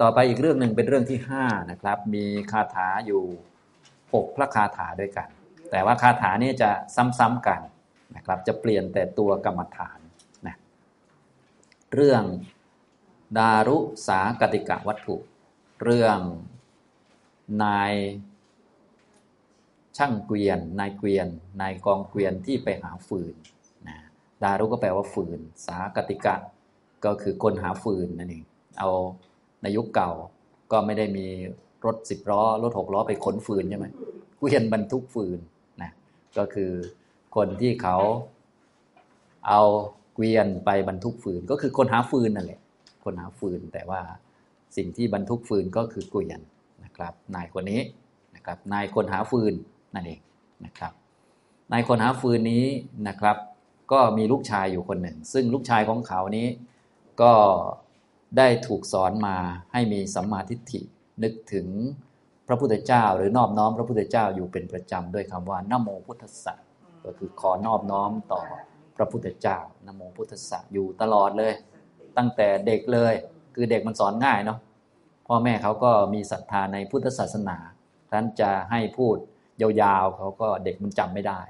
[0.00, 3.22] ต่อไปอีกเรื่องหนึ่งเป็นเรื่องที่ห้านะครับ มีคาถาอยู่
[4.12, 5.28] หกพระคาถาด้วยกัน
[5.70, 6.70] แต่ว่าคาถานี้จะ
[7.18, 7.60] ซ้ำๆกัน
[8.16, 9.98] นะครับ จะเปลี่ยนแต่ตัวกรรมฐาน
[10.46, 10.56] นะ
[11.94, 12.22] เรื่อง
[13.38, 15.16] ดารุสากติกะวัตถุ
[15.82, 16.18] เรื่อง
[17.62, 17.92] นาย
[19.96, 21.28] ช่างเกวียน นายเกวียน
[21.60, 23.34] นายกองเกวียนที่ไปหาฟืน
[23.88, 23.96] นะ
[24.42, 26.36] ดารุก็แปลว่าฟืน สากติกะ
[27.04, 28.44] ก็คือคนหาฟืนนั่นเอง
[28.78, 28.90] เอา
[29.62, 30.10] ในยุคเก่า
[30.72, 31.26] ก็ไม่ได้มี
[31.84, 33.86] รถสิบล้อ รถหกล้อไปขนฟืนใช่ไหม
[34.38, 35.38] เกวียนบรรทุกฟืน
[35.82, 35.90] นะ
[36.38, 36.72] ก็คือ
[37.36, 37.96] คนที่เขา
[39.48, 39.60] เอา
[40.14, 42.60] เกวียนไปบรรทุกฟืน ก็คือคนหาฟืนนั่นแหละ
[43.04, 44.00] คนหาฟืนแต่ว่า
[44.76, 46.40] สิ่งที่บรรทุกฟืนก็คือเกวียน
[46.84, 47.80] นะครับ นายคนนี้
[48.34, 49.54] นะครับ นายคนหาฟืน
[49.94, 50.20] นั่นเอง
[50.64, 50.92] นะครับ
[51.72, 52.64] นายคนหาฟืนนี้
[53.08, 53.36] นะครับ
[53.92, 56.46] ก็มีลูกชายอยู่คนหนึ่ง ซึ่งลูกชายของเขานี้
[57.20, 57.32] ก็
[58.36, 59.36] ได้ถูกสอนมา
[59.72, 60.80] ให้มีสัมมาทิฏฐิ
[61.22, 61.66] นึกถึง
[62.48, 66.58] พระพุทธเจ้า หรือนอบน้อมพระพุทธเจ้าอยู่เป็นประจำด้วยคำว่านโมพุทธสัจ
[67.04, 68.42] ก็คือขอนอบน้อมต่อ
[68.96, 71.52] พระพุทธเจ้านโมพุทธสัจอยู่ตลอดเลย
[72.16, 73.14] ตั้งแต่เด็กเลย
[73.54, 74.58] คือเด็กมันสอนง่ายเนาะ
[75.26, 77.56] พ่อแม่เขาก็มีศรัทธาในพุทธศาสนา
[78.10, 79.16] ท่านจะให้พูด
[79.60, 81.40] ยาวๆเขาก็เด็กมันจำไม่ได้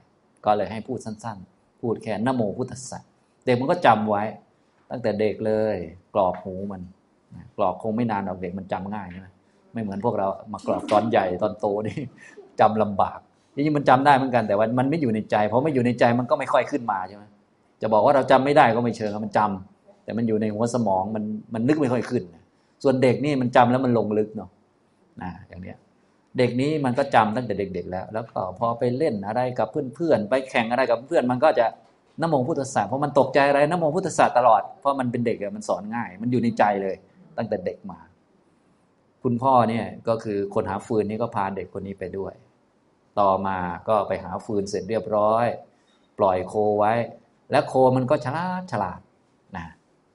[0.44, 3.02] ก็เลยให้พูดสั้นๆ พูดแค่นโมพุทธสัจ
[3.46, 4.22] เด็กมันก็จำไว้
[4.90, 5.76] ตั้งแต่เด็กเลย
[6.14, 6.80] กรอกหูมัน
[7.56, 9.28] กรอกคงไม่นานหรอกเด็กมันจำง่ายใช่ไหม
[9.72, 11.96] ไม่เหมือนพวกเรามากรอกตอนใหญ่ตอนโตนี่
[12.60, 13.18] จำลำบาก
[13.54, 17.24] จริงๆมันจำได้เหมือนกันแต่ว่ามันไม่อยู่ในใจเพราะไม่อยู่ในใจมันก็ไม่ค่อยขึ้นมาใช่ไหม
[17.82, 22.22] จะบอกว่าเราจำไม่ได้ก็ไม่เชิงมันจำแต่มันอยู่ในหัวสมองมันมันนึกไม่ค่อยขึ้น
[22.82, 24.50] ส่วนเด็กนี่มันจำแล้วมันลงลึกเนาะ
[25.22, 25.76] นะอย่างเนี้ย
[26.38, 31.66] เด็กนี้มันก็จำตั้งแต่เด็ก ๆ แล้ว แล้วก็พอไปเล่นอะไรกับเพื่อนๆไปแข่งอะไรกับเพื่อนมันก็จะ
[32.22, 36.96] นโมพุทธศาสตร์เพราะมันตกใจอะไรนโมพุทธศาสตร์ตลอดเพราะมันเป็นเด็กมันสอนง่าย มันอยู่ในใจเลย
[37.36, 37.98] ตั้งแต่เด็กมา
[39.22, 42.34] คุณพ่อเนี่ยก็คือคนหาฟืนนี่ก็พาเด็กคนนี้ไปด้วย
[43.20, 43.58] ต่อมา
[43.88, 45.46] ก็ไปหาฟืนเสร็จเรียบร้อย
[46.18, 46.92] ปล่อยโคไว้
[47.50, 49.00] และโคมันก็ฉลาดฉลาด
[49.56, 49.66] นะ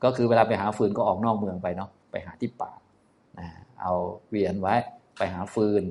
[0.03, 2.71] ก็คือเวลาไปหาฟืนก็ออกนอกเมืองไปเนาะไปหาที่ป่า
[3.39, 3.47] นะ
[3.81, 3.93] เอา
[4.29, 4.75] เวียนไว้
[5.17, 5.83] ไปหาฟืน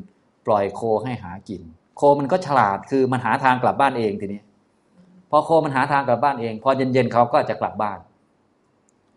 [0.46, 1.62] ปล่อยโคให้หากิน
[1.96, 4.40] โคมันก็ฉลาดคือมันหาทางกลับบ้านเองทีนี้
[5.34, 7.98] พอโคมันหาทางกลับบ้านเอง พอเย็นๆเขาก็จะกลับบ้าน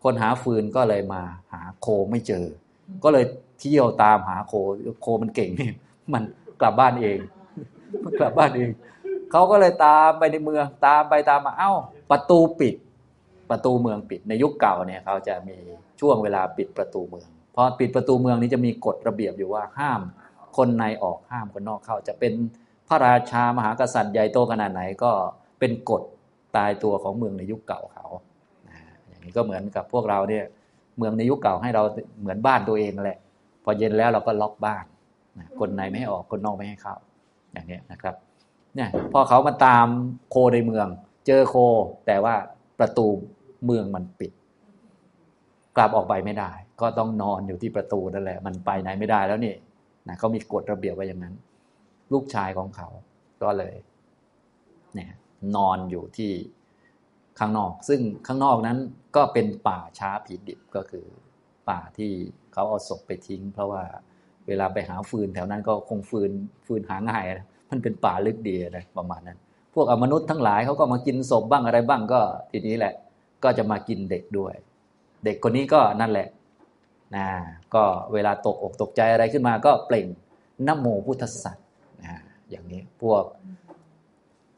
[0.04, 1.22] คนหาฟืนก็เลยมา
[1.54, 2.46] หาโคไม่เจอ
[3.04, 3.26] ก็เลย
[3.60, 4.54] เที่ยวตามหาโค
[5.02, 5.72] โคมันเก่งนี่
[6.14, 6.24] มัน
[6.62, 7.18] กลับบ้านเอง
[8.04, 8.70] มันกลับบ้านเอง
[9.32, 11.72] เขาก็เลยตามไปในเมือง ตามไปตามมาเอ้า
[12.12, 12.76] ประตูปิด
[13.50, 15.58] ประตูเมืองปิดในยุคเก่าเนี่ยเขาจะมี
[16.00, 20.02] ช่วงเวลาปิดประตูเมืองพอปิดประตูเมืองนี้จะมีกฎระเบียบอยู่ว่าห้าม
[20.58, 22.34] คนในออกห้ามคนนอกเข้า จะเป็น
[22.88, 25.12] พระราชามหากษัตริย์ใหญ่โตขนาดไหนก็
[25.60, 26.02] เป็นกฎ
[26.56, 28.06] ตายตัวของเมืองในยุคเก่าเขา
[29.08, 30.44] อย่างนี้ก็เหมือนกับพวกเราเนี่ย
[30.98, 31.84] เมืองในยุคเก่าให้เรา
[32.22, 33.20] เหมือนบ้านตัวเองแหละ
[33.64, 34.86] พอเย็นแล้วเราก็ล็อกบ้าน
[35.60, 36.96] คนในไม่ให้ออกคนนอกไม่ให้เข้า
[37.52, 38.16] อย่างนี้นะครับ
[38.76, 39.88] เนี่ยพอเขามาตาม
[40.30, 40.88] โคในเมือง
[41.26, 41.56] เจอโค
[42.06, 42.36] แต่ว่า
[42.80, 43.08] ประตู
[43.66, 44.32] เมืองมันปิด
[45.76, 46.52] กลับออกไปไม่ได้
[46.82, 49.54] ก็ต้องนอนอยู่ที่ประตูนั่นแหละ มันไปไหนไม่ได้แล้วนี่
[50.08, 51.36] นะเขามีกฎระเบียบไว้อย่างนั้น
[52.14, 52.88] ลูกชายของเขา
[53.44, 53.76] ก็เลย
[54.96, 55.12] เนี่ย
[55.56, 56.32] นอนอยู่ที่
[57.40, 58.78] ข้างนอก ซึ่งข้างนอกนั้น
[59.16, 61.06] ก็เป็นป่าช้าผีดิบก็คือ
[61.70, 62.12] ป่าที่
[62.54, 63.84] เขาเอาศพไปทิ้ง เพราะว่า
[64.48, 66.32] เวลาไปหาฟืนแถวนั้นก็คงฟืน
[66.66, 69.40] ฟืนหาง่ายนะมันเป็นป่าลึกดีนะประมาณนั้น
[69.74, 72.94] พวกอมนุษย์ทั้งหลายเขาก็มากินศพบ้างอะไรบ้างก็ทีนี้แหละ
[73.44, 74.54] ก็จะมากินเด็กด้วย
[75.26, 76.28] เด็กคนนี้ก็นั่นแหละ
[77.16, 77.28] นะ
[77.74, 80.08] ก็เวลาตกอกตกใจอะไรขึ้นมาก็เปล่ง
[80.68, 81.68] นโมพุทธสัตว์
[82.02, 83.24] นะอย่างนี้พวก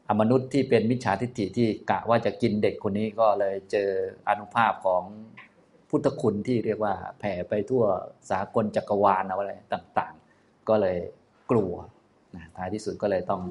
[0.08, 3.90] อมนุษย์ที่เป็นมิจฉาทิฏฐิที่กะว่าจะกินเด็กคนนี้ก็เลยเจอ
[4.28, 5.02] อนุภาพของ
[5.88, 7.84] พุทธคุณที่เรียกว่าแผ่ไปทั่ว
[8.30, 10.98] สากลจักรวาลอะไรต่างๆ ก็เลย
[11.50, 11.74] กลัว
[12.36, 13.42] นะท้ายที่สุดก็เลยต้อง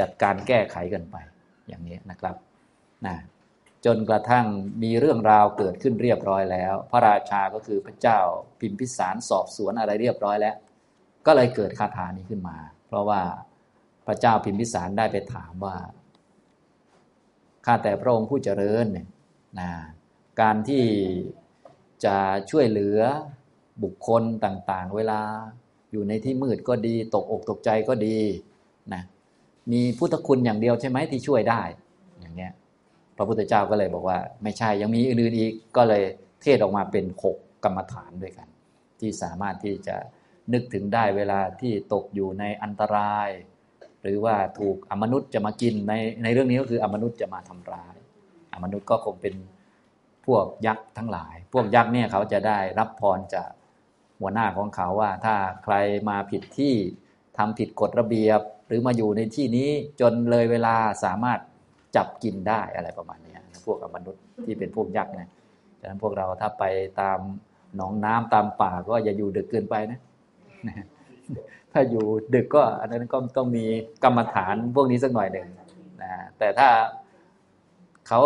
[0.00, 1.16] จัดการแก้ไขกันไป
[1.68, 2.36] อย่างนี้นะครับ
[3.06, 3.16] นะ
[3.86, 4.46] จนกระทั่ง
[4.82, 8.18] มีเรื่องราวเกิดขึ้นเรียบร้อยแล้ว พระราชาก็คือพระเจ้า
[8.60, 10.56] พิมพิสารสอบสวนอะไรเรียบร้อยแล้ว
[11.26, 12.56] ก็เลยเกิดคาถานี้ขึ้นมา
[12.88, 13.20] เพราะว่า
[14.06, 15.76] พระเจ้าพิมพิสารได้ไปถามว่า
[17.64, 19.06] ข้าแต่พระองค์ผู้เจริญเนี่ย
[19.60, 19.70] นะ
[20.40, 20.84] การที่
[22.04, 22.16] จะ
[22.50, 22.98] ช่วยเหลือ
[23.82, 25.20] บุคคลต่างๆ เวลา
[25.92, 28.18] อยู่ในที่มืดก็ดี ตกอกตกใจก็ดี
[28.94, 29.02] นะ
[29.72, 31.62] มีพุทธคุณอย่างเดียวใช่ไหมที่ช่วยได้
[32.20, 32.52] อย่างเงี้ย
[33.16, 36.02] พระพุทธเจ้าก็เลยบอกว่า ไม่ใช่ยังมีอื่นๆอีกก็เลย
[36.42, 38.48] เทศออกมาเป็นหกกรรมฐานด้วยกัน
[39.00, 39.96] ที่สามารถที่จะ
[40.52, 43.28] นึกถึงได้เวลาที่ตกอยู่ในอันตราย
[44.06, 45.92] หรือว่าถูกอมนุษย์จะมากินใน
[46.22, 47.96] ในเรื่องนี้ก็คืออมนุษย์จะมาทำร้าย
[48.52, 49.34] อมนุษย์ก็คงเป็น
[50.26, 53.50] พวกยักษ์ทั้งหลาย พวกยักษ์เนี่ยเขาจะได้รับพรจาก
[54.20, 55.74] หัวหน้าของเขาว่า ถ้าใคร
[56.08, 56.74] มาผิดที่
[57.38, 59.70] ทำผิดกฎระเบียบ หรือมาอยู่ในที่นี้
[60.00, 60.74] จนเลยเวลา
[61.04, 61.38] สามารถ
[61.96, 63.36] จับกินได้อะไรประมาณนี้
[63.66, 65.28] พวกอมนุษย์ที่เป็นพวกยักษ์นะ
[65.80, 66.64] ฉะนั้นพวกเราถ้าไป
[67.00, 67.18] ตาม
[67.76, 70.00] หนองน้ำตามป่าก็อย่าอยู่ดึกเกินไปนะ
[71.72, 73.64] ถ้าอยู่ดึกก็อันนั้นก็ต้องมี
[74.04, 75.48] กรรมฐานพวกนี้สักหน่อยหนึ่ง
[76.02, 76.68] นะแต่ถ้า
[78.08, 78.20] เขา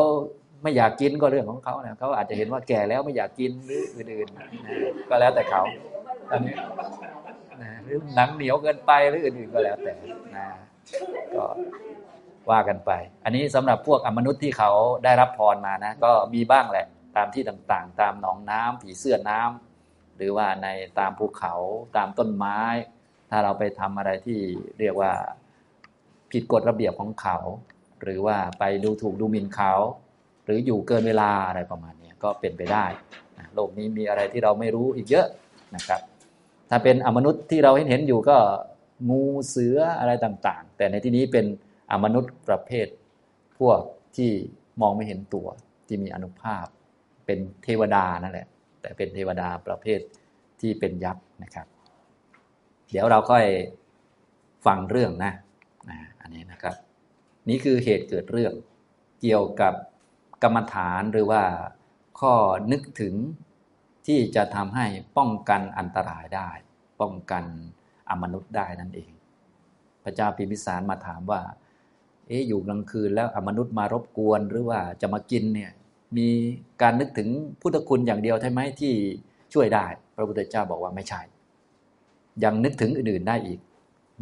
[0.62, 5.62] ไม่อยากกินก็เรื่องของเขาเนะเขาอาจจะเห็นว่าแก่แล้วไม่อยากกินหรืออื่นๆก็แล้วแต่เขา
[6.30, 6.54] อันนี้
[7.62, 9.92] นะหรือหนังเหนียวเกินไปหรืออื่นๆก็แล้วแต่
[10.36, 10.46] นะ
[11.34, 11.44] ก็
[12.50, 12.90] ว่ากันไป
[13.24, 14.70] อันนี้สำหรับพวกอมนุษย์ที่เขา
[15.04, 16.86] ได้รับพรมานะ ก็มีบ้างแหละ
[17.16, 19.69] ตามที่ต่างๆ ตามหนองน้ำผีเสื้อน้ำ
[20.20, 20.68] หรือว่าใน
[20.98, 21.54] ตามภูเขา
[21.96, 22.58] ตามต้นไม้
[23.30, 24.38] ถ้าเราไปทำอะไรที่
[24.80, 25.12] เรียกว่า
[26.30, 27.36] ผิดกฎระเบียบของเขา
[28.02, 29.72] หรือว่าไปดูถูกดูหมิ่นเขา
[30.44, 32.84] หรืออยู่เกินเวลาอะไรประมาณนี้ก็เป็นไปได้
[33.54, 35.26] โลกนี้มีอะไรที่เราไม่รู้อีกเยอะ
[35.74, 36.00] นะครับ
[36.70, 38.36] ถ้าเป็นอมนุษย์ที่เราเห็นเห็นอยู่ก็
[39.10, 41.46] งูเสืออะไรต่างๆ แต่ในที่นี้เป็น
[41.90, 42.86] อมนุษย์ประเภท
[43.58, 43.80] พวก
[44.16, 44.30] ที่
[44.80, 45.46] มองไม่เห็นตัว
[45.86, 46.64] ที่มีอนุภาพ
[47.26, 48.46] เป็นเทวดานั่นแหละ
[48.80, 50.00] แต่เป็นเทวดาประเภท
[50.60, 51.66] ที่เป็นยักษ์นะครับ
[52.90, 53.44] เดี๋ยวเราค่อย
[54.66, 55.32] ฟังเรื่องนะ
[55.90, 56.74] นะอันนี้นะครับ
[57.48, 58.54] นี่คือเหตุเกิดเรื่อง
[59.20, 59.74] เกี่ยวกับ
[60.42, 61.42] กรรมฐานหรือว่า
[62.20, 62.34] ข้อ
[62.72, 63.14] นึกถึง
[64.06, 64.86] ที่จะทำให้
[65.16, 66.50] ป้องกันอันตรายได้
[67.00, 67.44] ป้องกัน
[68.10, 69.12] อมนุษย์ได้นั่นเอง
[70.04, 71.40] พระเจ้าพิมิสารมาถามว่า
[72.26, 75.70] เอ๊ะอยู่กลางคืนแล้วอมนุษย์มารบกวนหรือว่าจะมากินเนี่ย
[76.16, 76.28] มี
[76.82, 77.28] การนึกถึง
[77.60, 78.92] พุทธคุณอย่างเดียวใช่ไหมที่
[79.54, 79.86] ช่วยได้
[80.16, 81.20] พระพุทธเจ้าบอกว่าไม่ใช่
[82.44, 83.60] ยังนึกถึงอื่นๆได้อีก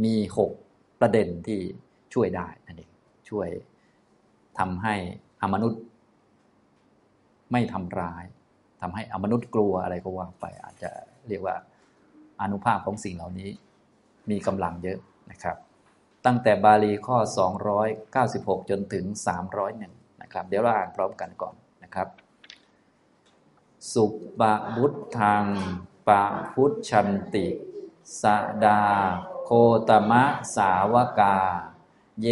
[0.05, 0.53] มีหก
[1.01, 1.59] ประเด็นที่
[2.15, 2.91] ช่วยได้นั่นเอง
[3.29, 3.49] ช่วย
[4.59, 4.95] ทำให้
[5.43, 5.83] อมนุษย์
[7.53, 8.25] ไม่ทำร้าย
[8.81, 10.91] ทำให้อมนุษย์กลัวอะไรก็ว่าไป อาจจะ
[11.29, 11.57] เรียกว่า
[12.43, 13.51] อนุภาพของสิ่งเหล่านี้
[14.31, 14.99] มีกำลังเยอะ
[15.31, 15.57] นะครับ
[16.27, 17.19] ตั้งแต่บาลีข้อ
[17.95, 19.05] 296 จนถึง
[19.63, 21.55] 301 นะครับ เดี๋ยวเราอ่านพร้อมกันก่อน
[21.89, 22.09] นะครับ
[23.93, 24.05] สุ
[24.39, 25.45] ปะบุตทัง
[26.09, 26.25] ปะ
[26.55, 27.47] พุทชันติ
[28.21, 28.23] ส
[28.65, 28.83] ดา
[29.45, 29.51] โค
[29.89, 30.25] ตมะ
[30.57, 31.39] สาวกา
[32.23, 32.29] เย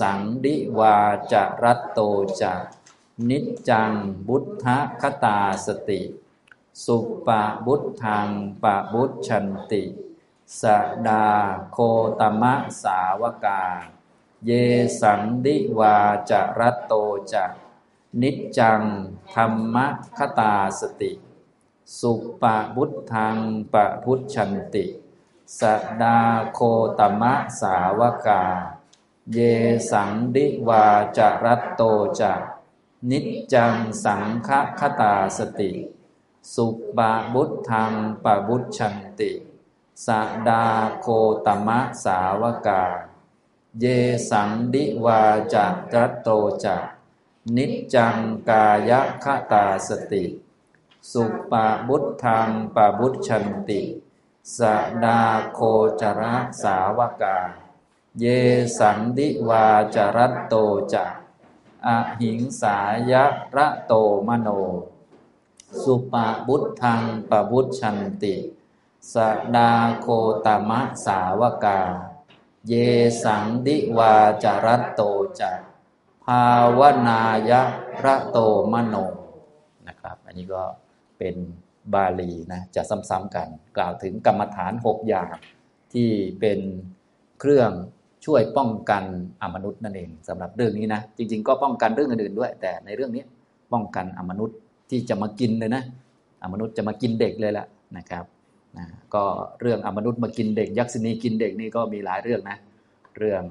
[0.00, 0.96] สังดิวา
[1.32, 2.00] จรัตโต
[2.40, 2.54] จะ
[3.28, 3.92] นิจจัง
[4.28, 4.64] บุทธ
[5.00, 6.02] คตาสติ
[6.84, 8.28] สุปะบุตทัง
[8.62, 9.82] ปะบุตชันติ
[10.60, 10.62] ส
[11.08, 11.26] ดา
[11.72, 11.78] โค
[12.20, 13.62] ตมะสาวกา
[14.46, 14.50] เย
[15.00, 15.96] สันดิวา
[16.30, 16.92] จรัตโต
[17.32, 17.44] จะ
[18.22, 18.82] นิจจัง
[19.34, 19.76] ธรรม
[20.18, 21.12] คตาสติ
[21.98, 23.36] สุปะบุตทัง
[23.72, 24.84] ปะพุทชันติ
[25.58, 25.60] ส
[26.02, 26.18] ดา
[26.52, 26.60] โค
[26.98, 28.42] ตมะสาวกา
[29.32, 29.38] เย
[29.90, 30.86] สังดิวา
[31.16, 31.82] จรัตโต
[32.20, 32.34] จะ
[33.10, 33.74] นิจจัง
[34.04, 35.72] สังฆคตาสติ
[36.54, 36.66] สุ
[36.96, 37.92] ปะบุตทัง
[38.24, 39.30] ปะบุตชันติ
[40.06, 40.08] ส
[40.48, 40.64] ดา
[41.00, 41.06] โค
[41.46, 42.82] ตมะสาวกา
[43.80, 43.84] เย
[44.30, 45.22] สังดิวา
[45.52, 46.30] จัตโต
[46.64, 46.95] จะ
[47.54, 48.16] นิจจัง
[48.48, 48.92] กาย
[49.24, 50.24] คตาสติ
[51.12, 53.82] สุปาบุตทังปาบุตชันติ
[54.56, 54.58] ส
[55.04, 55.20] ดา
[55.52, 55.60] โค
[56.00, 57.38] จระสาวกา
[58.18, 58.24] เย
[58.78, 60.54] สังดิวาจรัตโต
[60.92, 61.04] จะ
[61.86, 61.88] อ
[62.20, 62.78] หิงสา
[63.10, 63.24] ยะ
[63.56, 63.92] ระโต
[64.28, 64.48] มโน
[65.82, 68.36] สุปาบุตทังปาบุตชันติ
[69.12, 69.14] ส
[69.56, 70.06] ดาโค
[70.44, 71.80] ตมะสาวกา
[72.68, 72.72] เย
[73.22, 75.02] สังดิวาจารัตโต
[75.40, 75.52] จะ
[76.26, 77.62] ภาวนายะ
[78.04, 78.38] ระโต
[78.72, 78.96] มโน
[79.88, 80.62] นะครับ อันนี้ก็
[81.18, 81.36] เป็น
[81.94, 85.34] บาลีนะจะซ้ำๆกัน กล่าวถึงกรรมฐานหกอย่าง
[85.92, 86.08] ที่
[86.40, 86.60] เป็น
[87.40, 87.70] เครื่อง
[88.24, 89.04] ช่วยป้องกัน
[89.42, 93.24] อมนุษย์นั่นเองสำหรับเรื่องนี้นะ จริง ๆ ก็ป้องกันเรื่องอื่นๆด้วย แต่ในเรื่องนี้
[93.72, 94.56] ป้องกันอมนุษย์
[94.90, 95.82] ที่จะมากินเลยนะ
[96.42, 97.66] อมนุษย์จะมากินเด็กเลยแหละ
[97.96, 98.24] นะครับ
[98.76, 99.24] นะก็
[99.60, 102.58] เรื่องอมนุษย์มากินเด็ก ยักษินีกินเด็กนี่ก็มีหลายเรื่องนะ
[103.18, 103.42] เรื่อง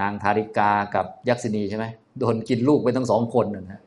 [0.00, 1.86] นางธาริกากับยักษินีใช่ไหม
[2.18, 3.80] โดนกินลูกไปทั้งสองคนนะนะ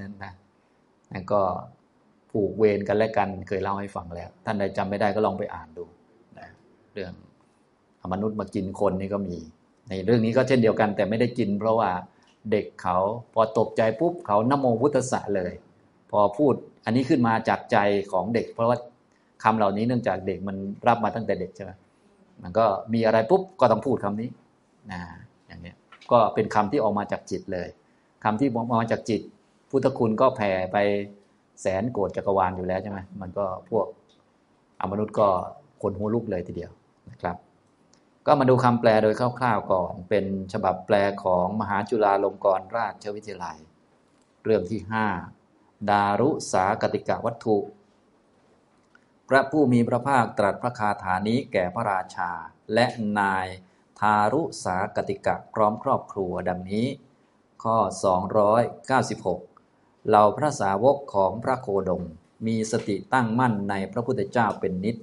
[0.00, 0.32] นั่นนะ
[1.12, 1.40] นั่นก็
[2.30, 5.84] ผูกเวรกันและกันเคยเล่าให้ฟังแล้ว ท่านใดจำไม่ได้ก็ลองไปอ่านดู
[6.38, 6.48] นะ
[6.92, 7.12] เรื่อง
[8.12, 9.36] มนุษย์มากินคนนี่ก็มี
[9.88, 11.90] ในเรื่องนี้ก็เช่นเดียวกัน แต่ไม่ได้กิน เพราะว่า
[12.50, 12.98] เด็กเขา
[13.34, 15.52] พอตกใจปุ๊บเขานโมพุทธะเลย
[16.10, 16.54] พอพูด
[16.84, 17.78] อันนี้ขึ้นมาจากใจ
[18.12, 18.78] ของเด็ก เพราะว่า
[19.42, 20.56] คำเหล่านี้เนื่องจากเด็กมัน
[20.88, 21.70] รับมาตั้งแต่เด็กใช่ไหม
[22.42, 24.28] มันก็มีอะไรปุ๊บก็ต้องพูดคำนี้
[24.92, 25.00] นะ
[25.46, 25.72] อย่างนี้
[26.10, 27.68] ก็เป็นคำที่ออกมาจากจิตเลย
[28.24, 29.20] คำที่ออกมาจากจิต
[29.70, 30.76] พุทธคุณก็แผ่ไป
[31.60, 33.86] แสนโกดจักรวาลอยู่แล้วใช่ไหมมันก็พวก
[34.80, 35.28] อมนุษย์ก็
[35.82, 36.72] คนหัวลุกเลยทีเดียว
[37.10, 37.36] นะครับ
[38.26, 43.58] ก็มาดูคำแปลโดยคร่าวๆก่อน เป็นฉบับแปลของมหาจุฬาลงกรณราชวิทยาลัย
[44.44, 45.06] เรื่องที่ห้า
[45.90, 47.58] ดารุสากติกาวัตถุ
[49.28, 52.30] พระผู้มีพระภาคตรัสพระคาถานี้แก่พระราชา
[52.74, 52.86] และ
[53.18, 53.46] นาย
[54.00, 56.86] ทารุสากติกะพร้อมครอบครัวดังนี้
[57.64, 57.76] ข้อ
[59.48, 62.04] 296 เหล่าพระสาวกของพระโคดม
[62.46, 64.96] มีสติตั้งมั่นในพระพุทธเจ้าเป็นนิด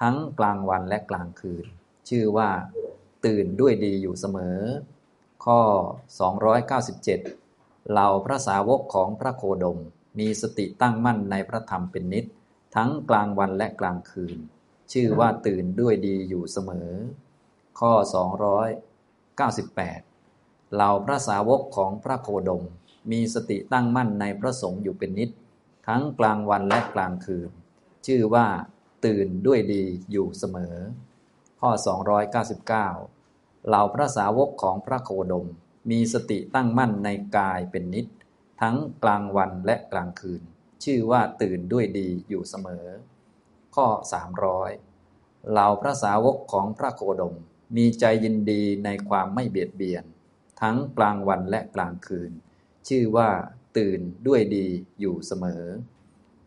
[0.00, 1.64] ทั้งกลางวันและกลางคืน
[2.08, 2.48] ชื่อว่า
[3.24, 4.58] ตื่นด้วยดีอยู่เสมอ
[5.44, 5.60] ข้อ
[6.54, 9.78] 297 เหล่าพระสาวกของพระโคดม
[10.18, 12.24] มีสติตั้งมั่นในพระธรรมเป็นนิด
[12.76, 14.38] ทั้งกลางวันและกลางคืน
[14.92, 16.90] ชื่อว่าตื่นด้วยดีอยู่เสมอ
[17.80, 17.92] ข้อ
[18.74, 22.64] 298 เหล่าพระสาวกของพระโคดม
[23.10, 25.30] มีสติตั้งมั่นในพระสงฆ์อยู่เป็นนิด
[25.86, 27.50] ทั้งกลางวันและกลางคืน
[28.06, 28.46] ชื่อว่า
[29.04, 30.76] ตื่นด้วยดีอยู่เสมอ
[31.60, 31.70] ข้อ
[32.28, 35.46] 299 เหล่าพระสาวกของพระโคดม
[35.90, 38.06] มีสติตั้งมั่นในกายเป็นนิด
[38.60, 40.42] ทั้งกลางวันและกลางคืน
[40.84, 42.86] ชื่อว่าตื่นด้วยดีอยู่เสมอ
[43.76, 43.86] ข้อ
[44.68, 47.34] 300เหล่าพระสาวกของพระโคดม
[47.76, 50.04] มีใจยินดีในความไม่เบียดเบียน
[50.60, 52.32] ทั้งกลางวันและกลางคืน
[52.88, 53.28] ชื่อว่า
[53.78, 54.66] ตื่นด้วยดี
[55.00, 55.64] อยู่เสมอ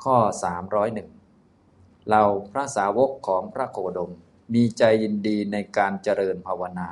[0.03, 0.17] ข้อ
[1.33, 4.11] 301 เราพระสาวกของพระโคดม
[4.53, 6.89] มีใจยินดีในการเจริญภาวนา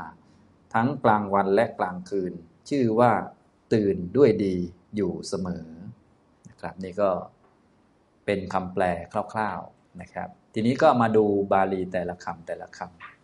[0.73, 2.33] ทั้งกลางวันและกลางคืน
[2.69, 3.11] ชื่อว่า
[3.73, 4.55] ตื่นด้วยดี
[4.95, 5.67] อยู่เสมอ
[6.49, 7.09] นะครับนี่ก็
[8.25, 8.83] เป็นคำแปล
[9.33, 13.14] คร่าว ๆนะครับ ทีนี้ก็มาดูบาลีแต่ละคำแต่ละคำ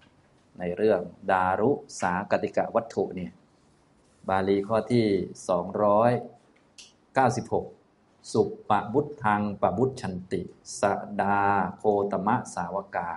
[0.62, 1.02] ในเรื่อง
[1.32, 3.32] ดารุสากติกะวัตถุเนี่ย
[4.30, 5.08] บาลีข้อที่
[7.48, 10.42] 296 สุปปบุตทังปบุตชันติ
[10.80, 10.82] ส
[11.22, 11.40] ดา
[11.78, 13.12] โคตมะสาวกา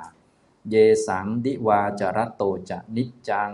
[0.70, 0.74] เย
[1.06, 3.50] สังดิวาจรตโตจะนิจจัง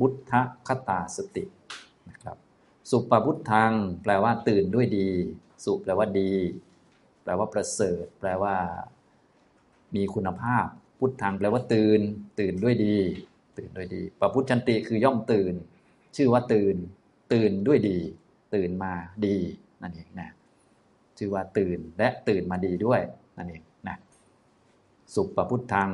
[0.00, 0.32] บุทธ
[0.66, 1.44] คตาสติ
[2.08, 2.36] นะครับ
[2.90, 5.10] สุปบุตทังแปลว่าตื่นด้วยดี
[5.64, 6.32] สุแปลว่าดี
[7.22, 8.56] แปลว่าประเสริฐ แปลว่า
[9.94, 10.66] มีคุณภาพ
[10.98, 12.00] พุทธังแปลว่าตื่น
[12.40, 12.96] ตื่นด้วยดี
[13.58, 15.54] ตื่นด้วยดีปพุทชันติคือย่อมตื่น
[16.16, 16.76] ชื่อว่าตื่น
[17.32, 17.98] ตื่นด้วยดี
[18.54, 18.92] ตื่นมา
[19.26, 19.36] ดี
[19.82, 20.30] นั่นเองนะ
[21.18, 23.00] ชื่อว่าตื่นและตื่นมาดีด้วย
[23.36, 23.96] นั่นเองนะ
[25.14, 25.90] สุปพุทธัง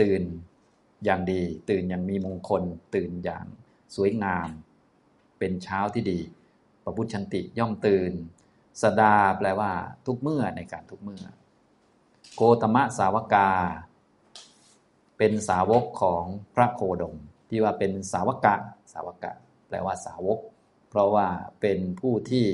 [0.00, 0.22] ตื่น
[1.04, 2.62] อย่างดี ตื่นอย่างมีมงคล
[2.94, 3.46] ตื่นอย่าง
[3.94, 4.48] สวยงาม
[5.38, 6.20] เป็นเช้าที่ดี
[6.84, 8.12] ปพุทชันติย่อมตื่น
[8.82, 9.72] สดาแปลว่า
[10.06, 11.22] ทุกเมื่อในการทุกเมื่อ
[12.34, 13.50] โกตมะสาวกา
[15.22, 16.24] เป็นสาวกของ
[16.54, 17.16] พระโคดม
[17.50, 18.54] ที่ว่าเป็นสาวกะ
[18.92, 19.32] สาวกะ
[19.68, 20.38] แปลว่าสาวก
[20.90, 21.26] เพราะว่า
[21.60, 22.46] เป็นผู้ที่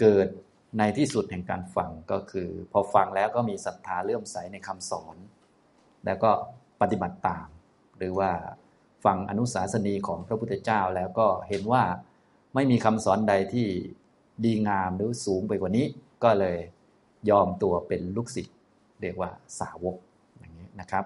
[0.00, 0.28] เกิด
[0.78, 5.16] ในที่สุดแห่งการฟังก็คือ พอฟังแล้วก็มีศรัทธาเลื่อมใสในคำสอน
[6.04, 6.30] แล้วก็
[6.80, 7.48] ปฏิบัติตาม
[7.98, 8.30] หรือว่า
[9.04, 11.84] ฟังอนุสาสนีของพระพุทธเจ้าแล้วก็เห็นว่า
[12.54, 13.66] ไม่มีคำสอนใดที่
[14.44, 15.86] ดีงามหรือสูงไปกว่านี้
[16.24, 16.58] ก็เลย
[17.30, 18.56] ยอมตัวเป็นลูกศิษย์
[19.00, 19.30] เรียกว่า
[19.60, 19.96] สาวก
[20.38, 21.04] อย่างนี้นะครับ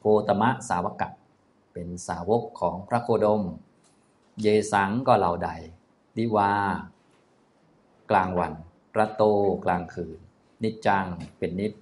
[0.00, 1.08] โกตมะสาวกะ
[1.72, 3.42] เป็นสาวกของพระโคดม
[4.42, 5.50] เยสังก็เหล่าใด
[6.16, 6.50] ดิวา
[8.10, 8.52] กลางวัน
[8.98, 9.22] ระโต
[9.64, 10.18] กลางคืน
[10.62, 11.06] นิจจัง
[11.38, 11.72] เป็นนิจ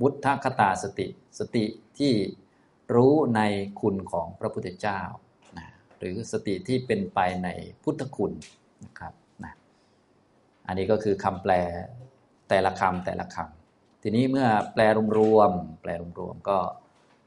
[0.00, 1.06] บุทธคตาสติ
[1.38, 1.64] สติ
[1.98, 2.12] ที่
[2.94, 3.40] รู้ใน
[3.80, 5.00] คุณของพระพุทธเจ้า
[5.58, 5.66] นะ
[5.98, 7.48] หรือสติที่เป็นไปใน
[7.82, 8.32] พุทธคุณ
[8.84, 9.54] นะครับนะ
[10.66, 11.52] อันนี้ก็คือคำแปล
[12.48, 14.82] แต่ละคำแต่ละคำทีนี้เมื่อแปล
[15.18, 16.58] รวมๆแปลรวมๆก็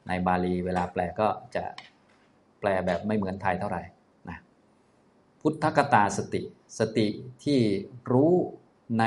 [0.08, 1.64] ในบาลีเวลาแปลก็จะ
[2.60, 3.82] แปลแบบไม่เหมือนไทยเท่าไหร่
[4.28, 4.38] นะ
[5.40, 6.42] พุทธคตาสติ
[6.78, 7.06] สติ
[7.44, 7.60] ที่
[8.12, 8.32] รู้
[9.00, 9.04] ใน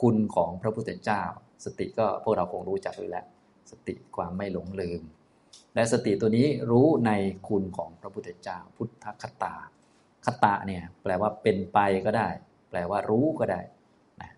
[0.00, 1.22] คุณของพระพุทธเจ้า
[1.64, 3.26] สติก็พวกเราคงรู้จักอยู่แล้ว
[3.70, 5.02] สติความไม่หลงลืม
[5.74, 7.12] และสติตัวนี้รู้ใน
[7.48, 9.54] คุณของพระพุทธเจ้า พุทธคตา
[10.26, 12.28] คตะเนี่ยแปลว่าเป็นไปก็ได้
[12.70, 13.60] แปลว่ารู้ก็ได้
[14.20, 14.30] นะ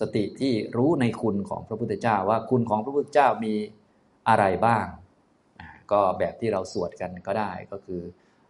[0.00, 3.54] สติที่รู้ในคุณของพระพุทธเจ้า ว่าคุณของพระพุทธเจ้ามี
[4.28, 4.84] อะไรบ้าง
[5.92, 8.00] ก็แบบที่เราสวดกันก็ได้ก็คือ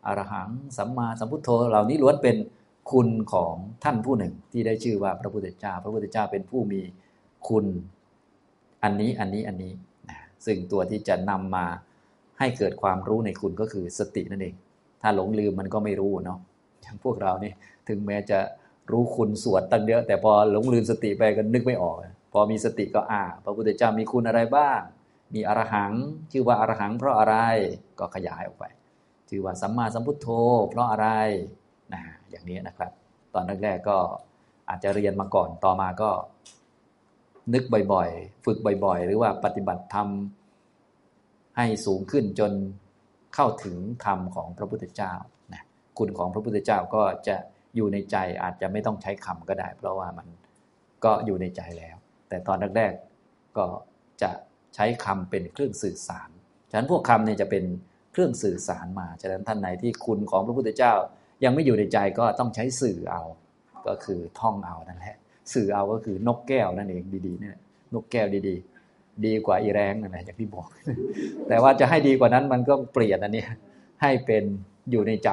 [0.06, 2.36] อรหังสัมมาสัมพุทโธเหล่านี้ล้วนเป็น
[2.92, 6.82] คุณของท่านผู้หนึ่งที่ได้ชื่อว่าพระพุทธเจ้า พระพุทธเจ้าเป็นผู้มี
[7.48, 7.66] คุณ
[8.82, 9.72] อันนี้อันนี้อันนี้
[10.10, 11.66] นะซึ่งตัวที่จะนำมา
[12.38, 14.54] ให้เกิดความรู้ในคุณก็คือสตินั่นเอง
[15.02, 16.38] ถ้าหลงลืมมันก็ไม่รู้เนาะ
[16.82, 17.52] อย่างพวกเรานี่
[17.88, 18.38] ถึงแม้จะ
[18.92, 21.96] รู้คุณสวดตั้งเยอะ แต่พอหลงลืมสติไปก็นึกไม่ออก
[22.32, 24.80] พอมีสติก็อ่า พระพุทธเจ้ามีคุณอะไรบ้าง
[25.34, 25.92] มีอรหัง
[26.32, 27.36] ชื่อว่าอรหังเพราะอะไร
[27.98, 28.64] ก็ขยายออกไป
[29.28, 30.28] ชื่อว่าสัมมาสัมพุทโธ
[30.70, 31.08] เพราะอะไร
[31.94, 32.92] นะอย่างนี้นะครับ
[33.34, 33.98] ตอนแรกๆก็
[34.68, 36.10] อาจจะเรียนมาก่อนต่อมาก็
[37.54, 40.08] นึกบ่อยๆ ฝึกบ่อย ๆ หรือว่าปฏิบัติธรรม
[41.56, 42.52] ให้สูงขึ้นจน
[43.34, 45.12] เข้าถึงธรรมของพระพุทธเจ้า
[45.52, 45.62] นะ
[45.98, 47.36] คุณของพระพุทธเจ้าก็จะ
[47.76, 50.26] อยู่ในใจอาจจะไม่ต้องใช้คำก็ได้ เพราะว่ามัน
[51.04, 51.96] ก็อยู่ในใจแล้ว
[52.28, 53.66] แต่ตอนแรกๆก็
[54.22, 54.30] จะ
[54.76, 56.28] ใช้คำเป็นเครื่องสื่อสาร
[56.70, 57.64] ฉะนั้นพวกคำเนี่ยจะเป็น
[58.12, 60.92] เครื่องสื่อสารมา ฉะนั้นท่านไหนที่คุณของพระพุทธเจ้า
[61.44, 63.22] ยังไม่อยู่ในใจก็ต้องใช้สื่อเอา
[63.86, 65.16] ก็คือท่องเอานั่นแหละ
[65.54, 67.56] สื่อเอาก็คือนกแก้วนั่นเองดีๆเนี่ย
[67.94, 70.68] นกแก้วดีๆ ดีกว่าอีแรงนั่นแหละอย่างที่บอก
[71.48, 73.44] แต่ว่าจะให้ดีกว่านั้นมันก็เปลี่ยนอันนี้
[74.02, 74.44] ให้เป็น
[74.90, 75.30] อยู่ในใจ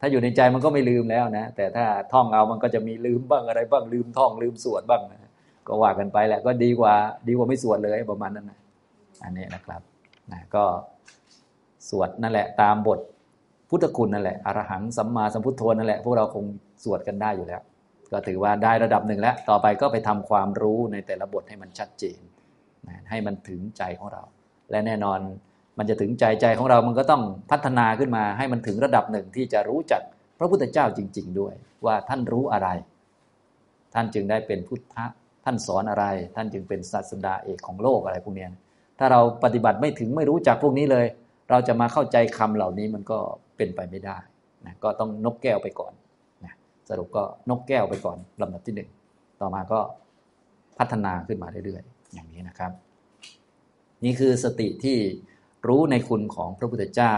[0.00, 5.30] ถ้าอยู่ในใจมันก็ไม่ลืมแล้วนะ แต่ถ้าท่องเอามันก็จะมีลืมบ้างอะไรบ้างลืมท่องลืมสวดบ้างนะ
[5.66, 6.94] ก็ว่ากันไปแหละก็ดีกว่า
[7.28, 8.58] ดีกว่าไม่สวดเลยประมาณนั้นนะ
[9.24, 9.80] อันนี้นะครับ
[10.32, 10.64] นะก็
[11.88, 13.00] สวดนั่นแหละตามบท
[13.70, 16.44] พุทธคุณนั่นแหละอรหังสัมมาสัมพุทโธนั่นแหละพวกเราคง
[16.84, 17.62] สวดกันได้อยู่แล้ว
[18.12, 22.20] ก็ถือว่าได้ระดับหนึ่งแล้ว ต่อไปก็ไปทำความรู้ในแต่ละบทให้มันชัดเจน
[22.88, 24.22] นะให้มันถึงใจของเรา
[24.70, 25.18] และแน่นอน
[25.78, 30.02] มันจะถึงใจใจของเรา มันก็ต้องพัฒนาขึ้นมาให้มันถึงระดับหนึ่งที่จะรู้จัก
[30.38, 31.54] พระพุทธเจ้าจริง ๆ ด้วย
[31.86, 32.68] ว่าท่านรู้อะไร
[33.94, 35.04] ท่านจึงได้เป็นพุทธะ
[35.44, 36.04] ท่านสอนอะไร
[36.36, 38.46] ท่านจึงเป็นศาสดาเอกของโลกอะไรพวกนี้
[38.98, 41.06] ถ้าเราปฏิบัติไม่ถึงไม่รู้จักพวกนี้เลย
[41.50, 43.18] เราจะมาเข้าใจคำเหล่านี้มันก็
[43.56, 44.16] เป็นไปไม่ได้
[44.66, 45.92] นะก็ต้องนกแก้วไปก่อน
[46.44, 46.52] นะ
[46.88, 48.90] สรุปก็นกแก้วไปก่อนลำดับที่หนึ่ง
[49.40, 49.80] ต่อมาก็
[50.78, 52.72] พัฒนาขึ้นมาเรื่อยๆ อย่างนี้นะครับ
[54.04, 54.98] นี่คือสติที่
[55.68, 57.16] รู้ในคุณของพระพุทธเจ้า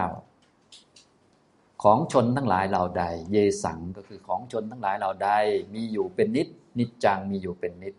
[1.82, 5.30] ของชนทั้งหลายเหล่าใด เยสังก็คือของชนทั้งหลายเหล่าใด
[5.74, 7.94] มีอยู่เป็นนิด นิจจังมีอยู่เป็นนิด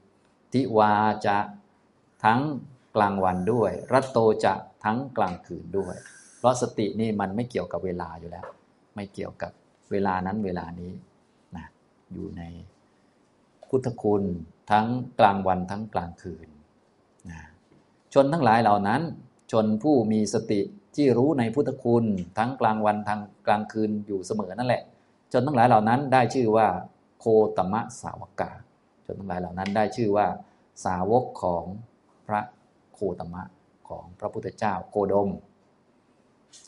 [0.53, 0.93] ทิวา
[1.25, 1.37] จะ
[2.23, 2.39] ทั้ง
[2.97, 5.95] กลางวันด้วย รัตโตจะทั้งกลางคืนด้วย
[6.37, 8.45] เพราะสตินี่มันไม่เกี่ยวกับเวลาอยู่แล้ว
[8.95, 9.51] ไม่เกี่ยวกับ
[9.91, 10.91] เวลานั้นเวลานี้
[11.55, 11.65] นะ
[12.13, 12.43] อยู่ใน
[13.69, 14.23] พุทธคุณ
[14.71, 14.87] ทั้ง
[15.19, 16.47] กลางวันทั้งกลางคืน
[17.29, 17.39] นะ
[18.13, 19.01] ชนทั้งหลายเหล่านั้น
[19.51, 20.61] ชนผู้มีสติ
[20.95, 22.05] ที่รู้ในพุทธคุณ
[22.37, 24.81] ทั้งกลางวันทั้งกลางคืนอยู่เสมอนั่นแหละ
[25.33, 26.67] จนทั้งหลายเหล่านั้นได้ชื่อว่า
[27.19, 27.25] โค
[27.57, 28.51] ตมะสาวกา
[29.05, 30.27] จนทั้งหลายเหล่านั้นได้ชื่อว่า
[30.85, 31.63] สาวกของ
[32.27, 32.41] พระ
[32.97, 33.43] โคตมะ
[33.89, 35.29] ของพระพุทธเจ้าโคดม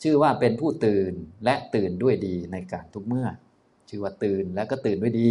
[0.02, 1.12] ชื่อว่าเป็นผู้ตื่น
[1.44, 3.28] และตื่นด้วยดีในการทุกเมื่อ
[3.88, 5.30] ชื่อว่าตื่นและก็ตื่นด้วยดี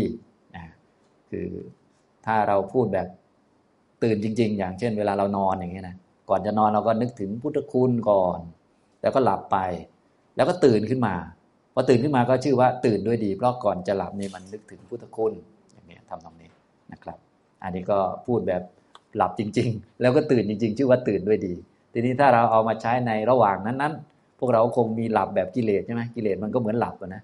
[0.56, 0.66] นะ
[1.30, 1.48] คือ
[2.26, 3.08] ถ้าเราพูดแบบ
[4.04, 5.96] ตื่นจริง ๆ อย่างเช่น เวลาเรานอนอย่างนี้นะ
[6.30, 8.40] ก่อนจะนอนเราก็นึกถึงพุทธคุณก่อน
[9.02, 9.58] แล้วก็หลับไป
[10.36, 11.16] แล้วก็ตื่นขึ้นมา
[11.74, 15.34] พอตื่นขึ้นมาก็ชื่อว่าตื่นด้วยดี เพราะก่อนจะหลับนี่มันนึกถึงพุทธคุณ
[15.72, 16.50] อย่างนี้ทำตรงนี้
[16.92, 17.18] นะครับ
[17.64, 18.64] อันนี้ก็พูดแบบ
[19.18, 21.54] หลับจริง ๆ แล้วก็ตื่นจริง ๆ ชื่อว่าตื่นด้วยดี
[21.94, 27.22] ทีนี้ถ้าเราเอามาใช้ในระหว่างนั้นๆ พวกเราคงมีหลับแบบกิเลสใช่ไหมกิเลสมันก็เหมือนหลับนะ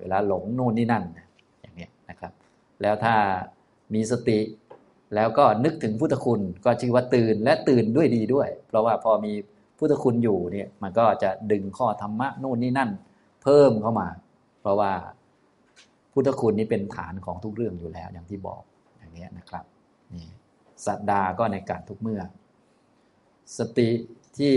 [0.00, 1.04] เวลาหลงโน่นนี่นั่น
[1.62, 2.32] อย่างนี้นะครับ
[2.82, 3.14] แล้วถ้า
[3.94, 4.38] มีสติ
[5.14, 9.32] แล้วก็นึกถึงพุทธคุณก็ชื่อว่าตื่นและตื่นด้วยดีด้วย เพราะว่าพอมี
[9.78, 12.90] พุทธคุณอยู่เนี่ยมันก็จะดึงข้อธรรมะนู่นนี่นั่น
[13.42, 14.08] เพิ่มเข้ามา
[14.60, 14.92] เพราะว่า
[16.12, 18.62] พุทธคุณนี้เป็นฐานของทุกเรื่องอยู่แล้วอย่างที่บอก
[18.98, 19.64] อย่างนี้นะครับ
[20.14, 20.26] นี่
[20.86, 22.22] สัตดาก็ในการทุกเมื่อ
[23.58, 23.90] สติ
[24.38, 24.56] ที่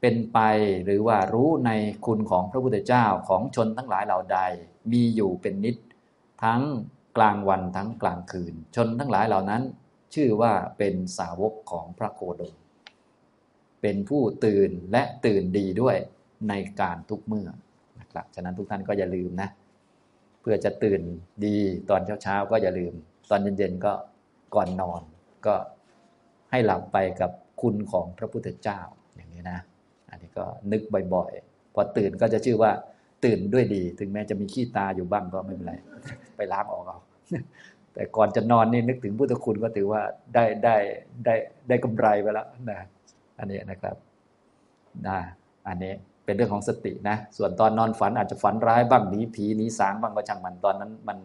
[0.00, 0.38] เป็นไป
[0.84, 1.70] หรือว่ารู้ใน
[2.06, 4.38] คุณของพระพุทธเจ้าของชนทั้งหลายเหล่าใด
[4.92, 5.76] มีอยู่เป็นนิด
[6.44, 6.62] ทั้ง
[7.16, 9.62] กลางวันทั้งกลางคืน ชนทั้งหลายเหล่านั้น
[10.14, 12.54] ชื่อว่าเป็นสาวกของพระโคดม
[13.82, 15.96] เป็นผู้ตื่นและตื่นดีด้วย
[16.48, 17.48] ในการทุกเมื่อ
[18.00, 19.48] นะครับฉะนั้นทุกท่านก็อย่าลืมนะ
[20.40, 21.00] เพื่อจะตื่น
[21.44, 21.56] ดี
[21.90, 22.92] ตอนเช้าๆก็อย่าลืม
[23.30, 23.92] ตอนเย็นๆก็
[24.54, 25.02] ก่อนนอน
[25.46, 25.54] ก็
[26.50, 27.30] ให้หลับไปกับ
[27.62, 28.80] คุณของพระพุทธเจ้า
[29.16, 29.58] อย่างนี้นะ
[30.10, 30.82] อันนี้ก็นึก
[31.14, 32.70] บ่อยๆ พอตื่นก็จะชื่อว่า
[33.24, 35.74] ตื่นด้วยดี ถึงแม้จะมีขี้ตาอยู่บ้างก็ไม่เป็นไร
[36.36, 36.98] ไปล้างออกเอา
[37.94, 40.02] แต่ก่อนจะนอนนี่นึกถึงพุทธคุณก็ถือว่า
[40.34, 40.76] ได้ได้
[41.24, 41.34] ได้
[41.68, 42.78] ได้กำไรไปแล้วนะ
[43.38, 43.96] อันนี้นะครับ
[45.06, 45.18] นะ
[45.68, 45.92] อันนี้
[46.24, 51.18] เป็นเรื่องของสตินะ ส่วนตอนนอนฝันอาจจะฝันร้ายบ้างหนีผีหนีสางบ้างก็ช่างมันตอนนั้นมัน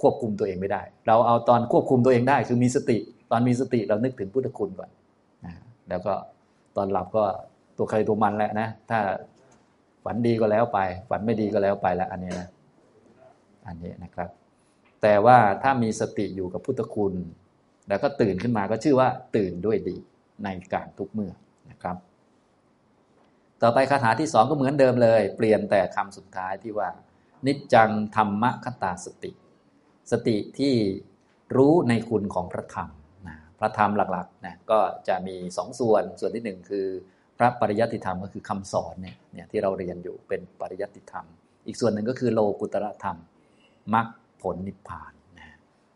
[0.00, 2.98] ควบคุมตัวเองไม่ได้ เราเอาตอนควบคุมตัวเองได้คือมีสติ
[3.30, 4.90] ตอนมีสติเรานึกถึงพุทธคุณก่อน
[5.44, 5.54] นะ
[5.88, 6.14] แล้วก็
[6.76, 7.24] ตอนหลับก็
[7.76, 9.00] ตัวใครตัวมันแหละนะ ถ้า
[10.04, 10.78] ฝันดีก็แล้วไป
[11.10, 12.48] ฝันไม่ดีก็แล้วไปแล้วอันนี้นะ
[13.66, 14.28] อันนี้นะครับ
[15.02, 17.14] แต่ว่าถ้ามีสติอยู่กับพุทธคุณ
[17.88, 19.96] แล้วก็ตื่นขึ้นมาก็ชื่อว่า ตื่นด้วยดี
[20.44, 21.32] ในการทุกเมื่อ
[21.70, 21.96] นะครับ
[23.62, 26.88] ต่อไปคาถาที่สองก็เหมือนเดิมเลย เปลี่ยนแต่คำสุดท้ายที่ว่า
[27.46, 29.30] นิจจังธรรมคตาสติ
[30.12, 30.74] สติที่
[31.56, 32.88] รู้ในคุณของพระธรรม
[33.60, 36.86] พระธรรมหลักๆนะก็จะมีสองส่วนส่วนที่หนึ่งคือ
[37.38, 41.26] พระปริยัติธรรมก็คือคำสอนเนี่ยเนี่ยที่เราเรียนอยู่เป็นปริยัติธรรม
[41.66, 43.18] อีกส่วนหนึ่งก็คือโลกุตระธรรม
[43.94, 44.06] มรรค
[44.42, 45.48] ผลนิพพานนะ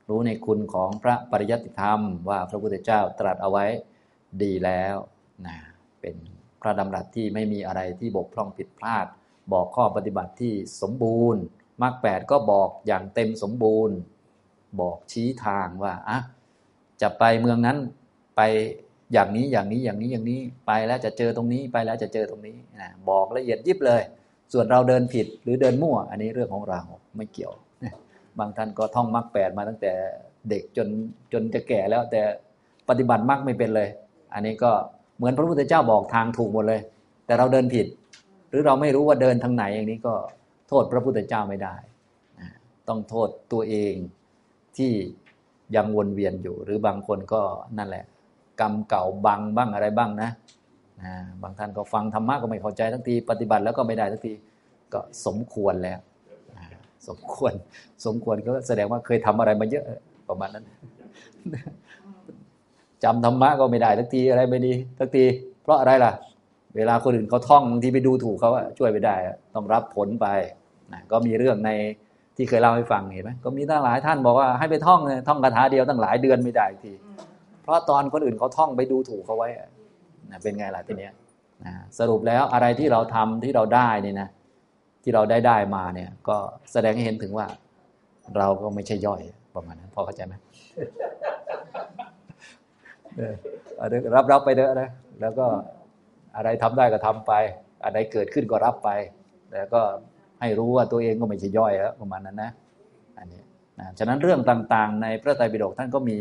[0.08, 3.66] รู้ในคุณของพระปริยัติธรรม ว่าพระพุทธเจ้าตรัสเอาไว้
[4.42, 4.96] ดีแล้ว
[5.46, 5.56] นะ
[6.00, 6.16] เป็น
[6.60, 9.06] พระดำรัสที่ไม่มีอะไรที่บกพร่องผิดพลาด
[9.52, 11.42] บอกข้อปฏิบัติที่สมบูรณ์
[11.82, 13.96] มรรคแปดก็บอกอย่างเต็มสมบูรณ์
[14.80, 16.18] บอกชี้ทางว่าอะ
[17.04, 17.78] จะไปเมืองนั้น
[18.36, 18.42] ไป
[19.12, 24.02] อย่างนี้อย่างนี้อย่างนี้อย่างนี้ไปแล้วจะเจอตรงนี้ไปแล้วจะเจอตรงนี้นะบอกละเอียดยิบเลย
[24.52, 26.80] ส่วนเราเดินผิดหรือเดินมั่ว อันนี้เรื่องของเรา
[27.16, 27.52] ไม่เกี่ยว
[28.38, 29.92] บางท่านก็ท่องมรรคแปดมาตั้งแต่
[30.50, 30.88] เด็กจน
[31.32, 32.22] จนจะแก่แล้วแต่
[32.88, 33.88] ปฏิบัติมรรคไม่เป็นเลย
[34.34, 34.72] อันนี้ก็
[35.16, 36.80] เหมือนพระพุทธเจ้าบอกทางถูกหมดเลย
[37.26, 37.86] แต่เราเดินผิด
[38.48, 40.14] หรือเราไม่รู้ว่าเดินทางไหนอย่างนี้ก็
[40.68, 41.74] โทษพระพุทธเจ้าไม่ได้
[42.88, 43.94] ต้องโทษตัวเอง
[44.76, 44.92] ที่
[45.76, 47.40] ยังวนเวียนอยู่ หรือบางคนก็
[47.78, 48.04] นั่นแหละ
[48.60, 50.30] กรรมเก่าบังบ้างอะไรบ้างนะ
[51.02, 54.32] นะบางท่านก็ฟังธรรมะก็ไม่เข้าใจทั้งทีปฏิบัติแล้วก็ไม่ได้ทั้งที
[54.92, 55.98] ก็สมควรแล้ว
[57.08, 57.52] สมควร
[58.06, 59.84] สมควรก็แสดงว่าเคยทำอะไรมาเยอะ
[60.28, 60.64] ประมาณนั้น
[63.04, 65.24] จำธรรมะก็ไม่ได้ทั้งทีอะไรไม่ดีทั้งที
[65.62, 66.12] เพราะอะไรล่ะ
[66.76, 69.14] เวลาคนอื่นเขาท่องบางทีไปดูถูกเขาช่วยไม่ได้
[69.54, 70.26] ต้องรับผลไป
[70.92, 71.70] นะก็มีเรื่องใน
[72.36, 76.92] ที่เคยเล่าให้ฟังเห็นไหมก็มีตั้งหลายท่านบอกว่าให้ไปท่องท่องคาถาเดียวตั้งหลายเดือนไม่ได้ที
[77.62, 79.48] เพราะตอนคนอื่นเขาท่องไปดูถูกเขาไว้
[80.30, 81.12] นะเป็นไงล่ะทีเนี้ย
[81.64, 84.28] นะสรุปแล้วอะไรที่เราทำที่เราได้นี่นะ
[85.02, 86.36] ที่เราได้ได้มาเนี่ย ก็
[86.72, 87.46] แสดงให้เห็นถึงว่า
[88.38, 89.20] เราก็ไม่ใช่ย่อย
[89.54, 90.34] ประมาณนั้นพอเข้าใจไหม
[94.14, 95.46] รับรับไปเถอะนะแล้วก็
[96.36, 97.32] อะไรทำได้ก็ทำไป
[97.84, 98.90] อะไรเกิดขึ้นก็รับไป
[99.54, 99.80] แล้วก็
[100.40, 102.50] ให้รู้ว่าตัวเองก็ไม่ใช่ย่อยแล้วประมาณนั้นนะ
[103.18, 103.42] อันนี้
[103.78, 106.18] นะฉะนั้นเรื่องต่างๆ ในพระไตรปิฎกท่านก็มี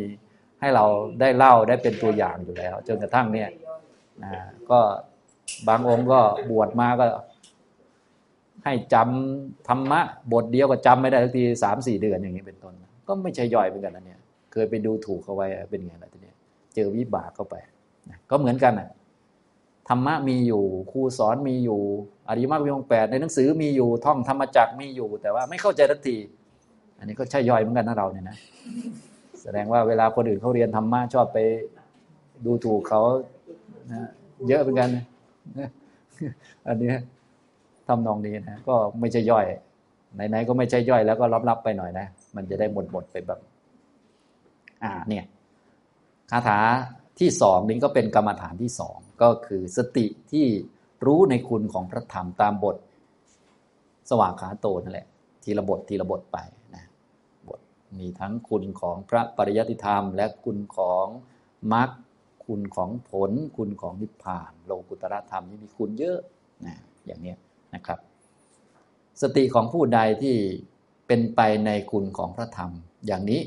[0.62, 0.86] ให้เรา
[1.22, 3.50] ได้เล่าได้เป็นตัวอย่างอยู่แล้ว จนกระทั่งเนี่ย
[4.24, 4.32] นะ
[4.70, 4.80] ก็
[5.68, 7.06] บางองค์ก็บวชมาก็
[8.66, 10.02] ให้จำธรรมะ
[10.34, 12.74] บทเดียวก็จำไม่ได้ทักทีสามสี่เดือนอย่างนี้เป็นต้น
[13.08, 14.20] ก็ไม่ใช่ย่อยเหมือนกันนะเนี่ย
[14.52, 16.34] เคยไปดูถูกเขาไว้เป็นไงล่ะทีนี้
[16.76, 17.56] เจอวิบากเข้าไป
[18.10, 18.90] นะก็เหมือนกันอะ
[19.90, 21.80] ธรรมะมีอยู่ครูสอนมีอยู่
[22.30, 26.18] อริยมรรคมีองแปดในหนังสือมีอยู่ท่องธรรมจักมีอยู่ แต่ว่าไม่เข้าใจทักที
[26.98, 28.38] อันนี้ก็ใช่ย่อยเหมือนกันนะเราเนี่ยนะ
[29.42, 31.38] แสดงว่าเวลาคนอื่นเขาเรียนธรรมะชอบไป
[32.46, 33.02] ดูถูกเขา
[33.92, 34.10] นะ
[34.48, 34.90] เยอะเหมือนกัน
[36.68, 36.94] อันนี้
[37.88, 39.46] ทำนองนี้นะก็ไม่ใช่ย่อย
[40.16, 43.40] ไหนๆก็ไม่ใช่ย่อยแล้วก็รับๆไปหน่อยนะ มันจะได้หมดหมดไปแบบ
[44.84, 45.26] อ่าเนี่ย
[46.32, 46.58] คาถา
[47.20, 50.48] ที่สองนี้ก็เป็นกรรมฐานที่สอง ก็คือสติที่
[51.06, 52.78] รู้ในคุณของพระธรรมตามบท
[54.10, 55.08] สว่างขาโตนั่นแหละ
[55.44, 56.38] ทีละบททีละบทไป
[56.76, 56.84] นะ
[57.48, 57.60] บท
[58.00, 61.08] มีทั้งคุณของพระปริยัติธรรม และคุณของ
[61.74, 61.90] มรรค
[62.46, 66.20] คุณของผล คุณของนิพพาน โลกุตระธรรมนี่มีคุณเยอะ
[66.66, 67.34] นะอย่างนี้
[67.76, 68.00] นะครับ
[69.22, 70.36] สติของผู้ใดที่
[71.08, 72.72] เป็นไปในคุณของพระธรรม
[73.08, 73.42] อย่างนี้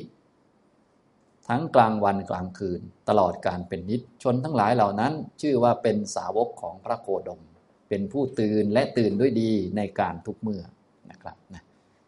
[1.49, 7.41] ทั้งกลางวันกลางคืน ตลอดการเป็นนิจชนทั้งหลายเหล่านั้น ชื่อว่าเป็นสาวกของพระโคดม
[7.89, 10.63] เป็นผู้ตื่นและตื่นด้วยดีในการทุกเมื่อ
[11.11, 11.63] นะครับนะ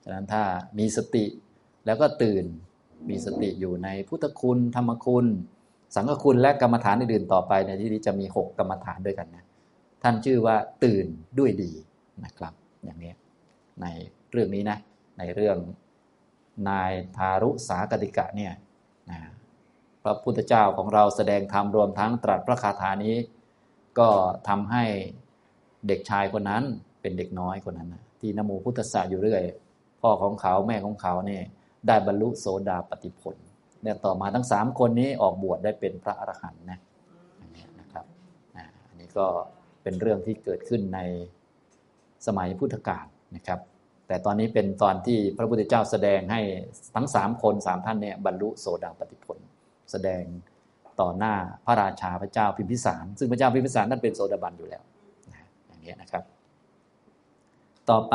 [0.05, 0.42] ฉะนั้นถ้า
[0.79, 1.24] มีสติ
[1.87, 2.44] แล้วก็ตื่น
[3.11, 5.27] มีสติอยู่ในพุทธคุณธรรมคุณ
[5.94, 9.44] สังฆคุณและกรรมฐานอื่นๆต่อไปในที่นี้จะมีหกกรรมฐานด้วยกันนะ
[10.03, 11.07] ท่านชื่อว่าตื่น
[11.38, 11.72] ด้วยดี
[12.24, 12.53] นะครับ
[12.85, 13.12] อย่างนี้
[13.83, 13.87] ใน
[14.31, 14.79] เรื่องนี้นะ
[15.18, 15.57] ในเรื่อง
[16.68, 18.53] นายทารุสากติกะเนี่ย
[19.11, 19.21] นะ
[20.03, 23.16] พระพุทธเจ้าของเราแสดงธรรมรวมทั้งตรัสพระคาถานี้
[23.99, 24.09] ก็
[24.49, 24.85] ทำให้
[25.88, 26.62] เด็กชายคนนั้น
[27.01, 29.42] เป็นเด็กน้อยคนนั้นนะที่นโมพุทธศาสอยู่เรื่อย
[30.01, 31.42] พ่อของเขาแม่ของเขาเนี่ย
[31.87, 33.37] ได้บรรลุโสดาปติผล
[33.83, 36.79] เนี่ยต่อมาทั้งสามคนนี้ออกบวชได้เป็นพระอรหันต์นะ
[37.40, 38.07] อันนี้นะครับ
[38.88, 39.27] อันนี้ก็
[39.83, 41.01] เป็นเรื่องที่เกิดขึ้นใน
[42.27, 43.61] สมัยพุทธกาลนะครับ
[44.09, 46.40] แต่ตอนนี้เป็นตอนที่พระพุทธเจ้าแสดงให้
[46.94, 49.38] ทั้งสามคนสามท่านเนี่ยบรรลุโสดาปติผล
[49.90, 50.23] แสดง
[51.01, 51.35] ต่อหน้า
[51.66, 54.83] พระราชาพระเจ้าพิมพิสาร ซึ่งพระเจ้าพิมพิสารนั่นเป็นโสดาบันอยู่แล้ว
[55.66, 56.25] อย่างนี้นะครับ
[57.90, 58.14] ต่อไป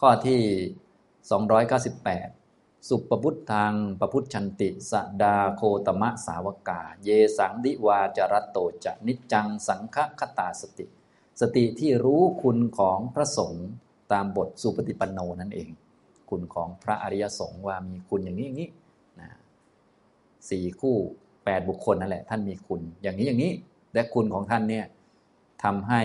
[0.00, 0.40] ข้อที่
[1.24, 4.92] 298 สุปพุทธังปพุทชันติส
[5.22, 10.86] ดาโคตมะสาวกา เยสังดิวาจรัตโตจะนิจจังสังฆคตาสติ
[11.40, 13.68] สติที่รู้คุณของพระสงฆ์
[14.12, 15.68] ตามบทสุปฏิปันโนนั่นเอง
[16.30, 18.70] คุณของพระอริยสงฆ์ว่ามีคุณอย่างนี้อย่างนี้
[19.20, 19.28] นะ
[20.50, 20.96] สี่คู่
[21.44, 23.52] แปดบุคคลนั่นแหละ ท่านมีคุณ อย่างนี้อย่างนี้
[23.94, 24.86] และคุณของท่านเนี่ย
[25.64, 26.02] ทำให้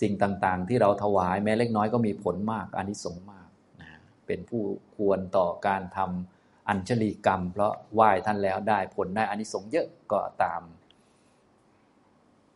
[0.00, 3.48] สิ่งต่างๆ ที่เราถวายแม้เล็กน้อยก็มีผลมากอานิสงส์มาก
[3.80, 3.88] นะ
[4.26, 4.62] เป็นผู้
[4.96, 10.62] ควรต่อการทำอัญชลีกรรม เพราะไหว้ท่านแล้วได้ผลได้อานิสงส์เยอะก็ตาม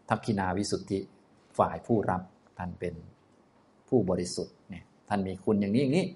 [0.08, 0.98] ทักขินาวิสุทธิ
[1.58, 2.22] ฝ่ายผู้รับ
[2.58, 2.94] ท่านเป็น
[3.88, 6.06] ผู้บริสุทธิ์เนี่ยท่านมีคุณอย่างนี้อย่างนี้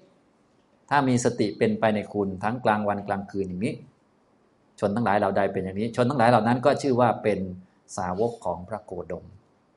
[0.89, 3.73] ถ้ามีสติเป็นไปในคุณทั้งกลางวันกลางคืนอย่างนี้
[4.79, 7.39] ชนทั้งหลายเราใดเป็นอย่างนี้ ชนทั้งหลายเหล่านั้นก็ชื่อว่าเป็น
[7.97, 9.25] สาวกของพระโกดม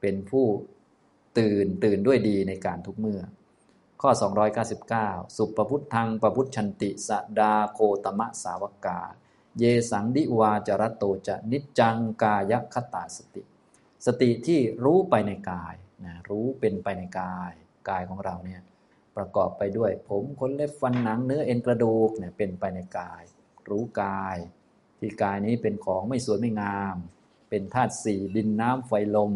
[0.00, 0.46] เป็นผู้
[1.38, 3.20] ตื่นตื่นด้วยดีในการทุกเมื่อ
[4.02, 4.10] ข้อ
[4.74, 9.00] 299 สุปพุทธังปพุทชันติสดาโคตมะสาวกา
[9.58, 13.42] เยสังดิวาจรโตจะนิจจังกายคตาสติ
[14.06, 17.52] สติที่รู้ไปในกายนะรู้เป็นไปในกาย
[17.88, 18.62] กายของเราเนี่ย
[19.16, 23.22] ประกอบไปด้วย ผมขนเล็บฟันหนังเนื้อเอ็นกระดูกเนี่ยเป็นไปในกาย
[23.70, 24.36] รู้กาย
[24.98, 26.96] ที่กายนี้เป็นของไม่สวยไม่งาม
[27.50, 29.32] เป็นธาตุสี่ดินน้ำไฟลม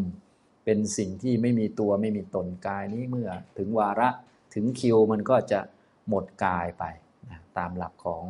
[0.64, 4.08] เป็นสิ่งที่ไม่มีตัวไม่มีตนกายนี้เมื่อ ถึงวาระ
[4.54, 5.60] ถึงคิวมันก็จะ
[6.08, 6.84] หมดกายไป
[7.30, 8.22] นะตามหลักของ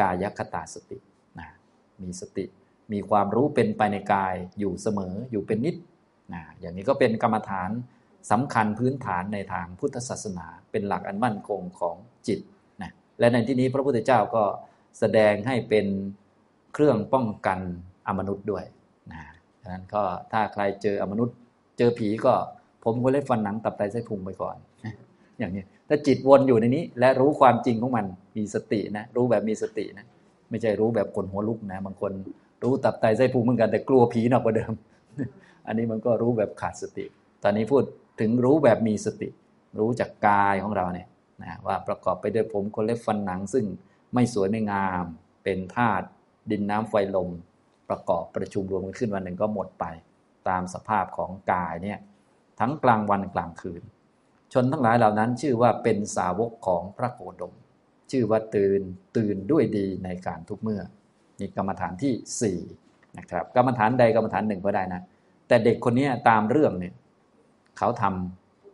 [0.00, 0.98] กายคตาสติ
[1.38, 1.48] นะ
[2.02, 2.44] มีสติ
[2.92, 5.76] มีความรู้เป็นไปในกายอยู่เสมออยู่เป็นนิด
[6.34, 7.70] นะอย่างนี้ก็เป็นกรรมฐาน
[8.30, 12.40] สำคัญพื้นฐานในทางพุทธศาสนา เป็นหลักอันมั่นคงของจิต
[12.82, 14.42] นะและในที่นี้พระพุทธเจ้าก็
[14.98, 15.86] แสดงให้เป็น
[16.74, 17.58] เครื่องป้องกัน
[18.06, 18.64] อมนุษย์ด้วย
[19.12, 19.20] นะ
[19.62, 21.36] ดังนั้นก็ถ้าใครเจออมนุษย์
[21.78, 22.34] เจอผีก็
[22.84, 24.56] ผมก็เล็บฟันหนังตับไตไส้พุงไปก่อน
[25.38, 30.06] อย่างนี้ถ้าจิตวนอยู่ในนี้ และรู้ความจริงของมันมีสตินะ รู้แบบมีสตินะ
[30.50, 32.12] ไม่ใช่รู้แบบคนหัวลุกนะบางคน
[32.62, 34.72] รู้ตับไตไส้พุงเหมือนกันแต่กลัวผีหนักกว่าเดิม
[35.66, 37.04] อันนี้มันก็รู้แบบขาดสติ
[37.42, 37.82] ตอนนี้พูด
[38.20, 39.28] ถึงรู้แบบมีสติ
[39.78, 41.08] รู้จากกายของเราเนี่ย
[41.42, 43.64] นะว่าประกอบไปด้วยผมคนเล็บฟันหนัง ซึ่ง
[44.14, 45.04] ไม่สวยไม่งาม
[45.44, 46.06] เป็นธาตุ
[46.50, 47.30] ดินน้ำไฟลม
[47.88, 49.84] ประกอบประชุมรวมกันขึ้นวันหนึ่งก็หมดไป
[50.48, 51.98] ตามสภาพของกายเนี่ย
[52.60, 53.82] ทั้งกลางวันกลางคืน
[54.52, 57.54] ชนทั้งหลายเหล่านั้น ชื่อว่าเป็นสาวกของพระโคดม
[58.10, 58.80] ชื่อว่าตื่น
[59.16, 60.82] ตื่นด้วยดีในการทุกเมื่อ
[61.40, 65.02] นี่กรรมฐานที่4นะครับกรรมฐานใดกรรมฐานหนึ่งก็ได้นะ
[65.48, 66.94] แต่เด็กคนนี้ตามเรื่องเนี่ย
[67.78, 68.04] เขาท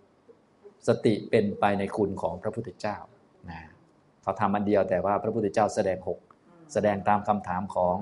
[0.08, 2.96] ำสติเป็นไปในคุณของพระพุทธเจ้า
[3.50, 3.60] นะ
[4.22, 6.18] เขาทำอันเดียวแต่ว่าพระพุทธเจ้าแสดงหก
[6.72, 7.96] แสดงตามคำถามของ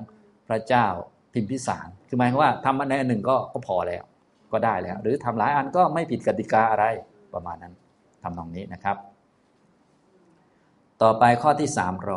[0.49, 0.87] พระเจ้า
[1.33, 4.05] พิมพิสาร คือหมายความว่าทำอันใดอันหนึ่งก็ก็พอแล้ว
[4.53, 6.85] ก็ได้แล้ว หรือทำหลายอันก็ไม่ผิดกติกาอะไร
[7.35, 7.75] ประมาณนั้น
[8.23, 8.97] ทำตรงนี้นะครับ
[11.03, 11.71] ต่อไปข้อที่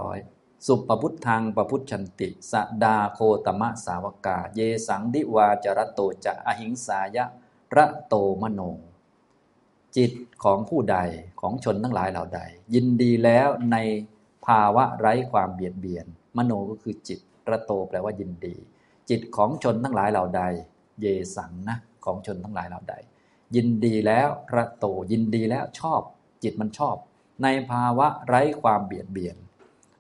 [0.09, 7.25] 300 สุปพุทธังปพุทชันติ สดาโคตมะสาวกา เยสังดิวาจรโตจะอหิงสายะ
[7.77, 8.62] ระโตมโน
[9.97, 10.12] จิต
[10.43, 10.97] ของผู้ใด
[11.41, 12.41] ของชนทั้งหลายเหล่าใด
[12.73, 13.77] ยินดีแล้วใน
[14.45, 16.05] ภาวะไร้ความเบียดเบียน
[16.38, 17.19] มโนก็คือจิต
[17.51, 18.55] ระโตแปลว่ายินดี
[19.09, 20.41] จิตของชนทั้งหลายเหล่าใด
[21.01, 21.05] เย
[21.36, 22.95] สังนะของชนทั้งหลายเหล่าใด
[23.55, 26.01] ยินดีแล้วระโตยินดีแล้วชอบ
[26.43, 26.95] จิตมันชอบ
[27.43, 29.36] ในภาวะไร้ความเบียดเบียน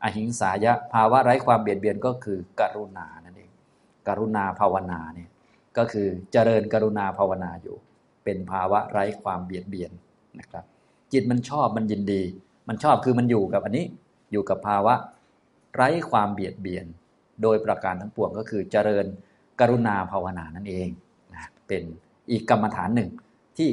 [0.03, 3.51] อหิงสายะภาวะไร้ความเบียดเบียนก็คือกรุณานั่นเอง
[4.07, 5.29] กรุณาภาวนาเนี่ย
[5.77, 7.75] ก็คือเจริญกรุณาภาวนาอยู่
[8.23, 9.91] เป็นภาวะไร้ความเบียดเบียน
[10.39, 10.65] นะครับ
[11.13, 12.21] จิตมันชอบมันยินดี
[12.67, 13.85] มันชอบคือมันอยู่กับอันนี้
[14.31, 14.95] อยู่กับภาวะ
[15.75, 16.85] ไร้ความเบียดเบียน
[17.41, 19.05] โดยประการทั้งปวงก็คือเจริญ
[19.59, 20.87] กรุณาภาวนานั่นเอง
[21.33, 21.83] นะเป็น
[22.31, 23.09] อีกกรรมฐานหนึ่ง
[23.57, 23.69] ที่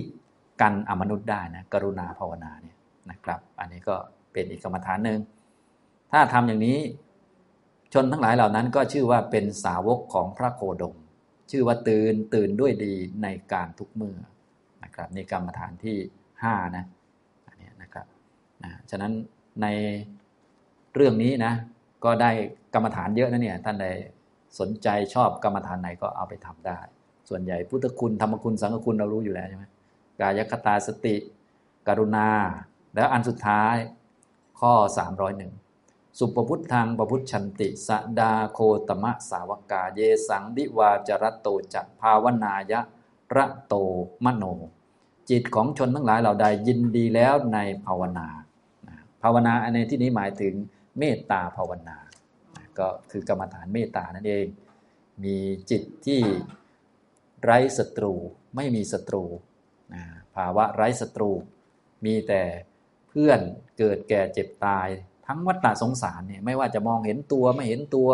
[0.61, 2.77] กันอมนุษย์ได้นะกรุณาภาวนาเนี่ย
[3.11, 3.97] นะครับ อันนี้ก็
[4.33, 5.19] เป็นอีกกรรมฐานหนึ่ง
[6.13, 6.79] ถ้าทำอย่างนี้
[7.93, 10.97] ชนทั้งหลายเหล่านั้นก็ชื่อว่าเป็นสาวกของพระโคดม
[11.51, 14.19] ชื่อว่าตื่นตื่นด้วยดีในการทุกเมื่อ
[14.85, 15.99] นะครับนี่กรรมฐานที่
[16.39, 16.85] 5นะ
[17.49, 18.07] อันนี้นะครับ
[18.63, 19.13] นะฉะนั้น
[19.63, 19.67] ใน
[20.95, 21.53] เรื่องนี้นะ
[22.05, 22.31] ก็ได้
[22.75, 23.87] กรรมฐานเยอะนะเนี่ยท่านใด
[24.59, 26.79] สนใจชอบกรรมฐานไหนก็เอาไปทำได้
[27.29, 29.65] ส่วนใหญ่พุทธคุณธรรมคุณสังฆคุณเรารู้อยู่แล้วใช่ไหม
[30.21, 31.17] กายคตาสติ
[31.89, 32.29] กรุณา
[32.95, 33.77] แล้วอันสุดท้าย
[34.61, 34.73] ข้อ
[35.25, 35.70] 301
[36.19, 42.81] สุปพุทธังปพุทชันติ สดาโคตมะสาวกา เยสังดิวาจรโตจักภาวนายะ
[43.37, 43.75] ระโต
[44.25, 44.45] มโน
[45.31, 48.29] จิตของชนทั้งหลายเหล่าใดยินดีแล้วในภาวนา
[49.23, 50.55] ภาวนาในที่นี้หมายถึง
[50.99, 51.97] เมตตาภาวนา
[52.79, 54.47] ก็คือกรรมฐานเมตตานั่นเอง
[55.25, 55.37] มี
[55.71, 56.21] จิตที่
[57.43, 58.15] ไร้ศัตรู
[58.57, 59.25] ไม่มีศัตรู
[60.37, 61.31] ภาวะไร้ศัตรู
[62.05, 62.43] มีแต่
[63.09, 63.41] เพื่อน
[63.79, 64.89] เกิดแก่เจ็บตาย
[65.33, 68.11] ทั้งวัฏฏะสงสารเนี่ยไม่ว่าจะมองเห็นตัวไม่เห็นตัว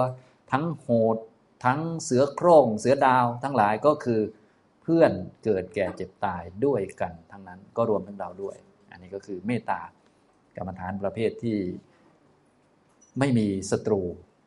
[0.53, 1.17] ทั้งโหด
[1.65, 4.21] ทั้งเสือโคร่งเสือดาว ทั้งหลายก็คือ
[4.83, 5.13] เพื่อน
[5.45, 8.57] เกิดแก่เจ็บตายด้วยกัน ทั้งนั้นก็รวมทั้งเราด้วย
[8.91, 9.81] อันนี้ก็คือเมตตา
[10.57, 11.59] กรรมฐานประเภทที่
[13.19, 14.03] ไม่มีศัตรู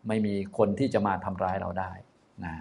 [0.07, 1.91] ไม่มีคนที่จะมาทำร้ายเราได้
[2.45, 2.53] นะ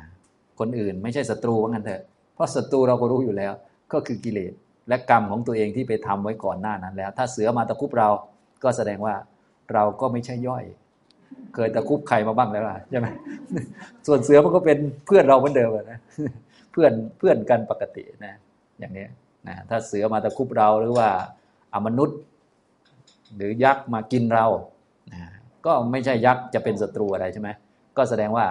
[0.59, 2.03] คนอื่นไม่ใช่ศัตรูว่างั้นเถอะ
[2.35, 3.53] เพราะศัตรูเราก็รู้อยู่แล้ว
[3.93, 4.53] ก็คือกิเลส
[4.89, 8.09] และกรรมของตัวเองที่ไปทำไว้ก่อนหน้านั้นแล้ว ถ้าเสือมาตะคุบเรา
[8.65, 9.15] ก็แสดงว่า
[9.75, 10.65] เราก็ไม่ใช่ย่อย
[11.55, 13.07] เคยตะคุบใครมาบ้างแล้วล่ะใช่ไหม
[14.07, 15.99] ส่วนเสือมันก็เป็นเพื่อนเราเหมือนเดิมนะ
[16.73, 18.35] เพื่อนเพื่อนกันปกตินะ
[18.79, 19.07] อย่างนี้
[19.49, 21.09] นะถ้าเสือมาตะคุบเราหรือว่า
[21.75, 22.19] อมนุษย์
[23.37, 24.47] หรือยักษ์มากินเรา
[25.13, 25.21] นะ
[25.67, 27.49] ก็ไม่ใช่ยักษ์จะเป็นศัตรูอะไรใช่ไหม
[27.97, 28.47] ก็แสดงว่า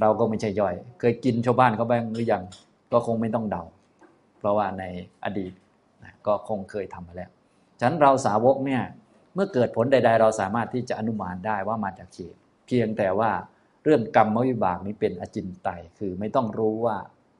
[0.00, 2.42] เราก็ไม่ใช่ย่อย เคยกินชาวบ้านเขาบ้างหรือยัง
[2.92, 3.62] ก็คงไม่ต้องเดา
[4.38, 4.84] เพราะว่าใน
[5.24, 5.52] อดีต
[6.04, 7.30] นะก็คงเคยทำมาแล้ว
[7.78, 8.82] ฉะนั้นเราสาวกเนี่ย
[9.34, 13.30] เมื่อเกิดผลใด ๆ เราสามารถที่จะอนุมานได้ว่ามาจากเหตุเพียงแต่ว่า
[13.84, 16.96] เรื่องกรรมวิบากนี้เป็นอจินไตยคือไม่ต้องรู้ว่า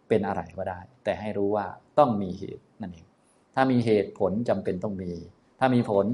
[0.08, 1.66] เป็นอะไรก็ได้ แต่ให้รู้ว่า
[1.98, 3.06] ต้องมีเหตุนั่นเอง
[3.54, 5.10] ถ้ามีเหตุผลจำเป็นต้องมี
[5.58, 6.06] ถ้ามีผล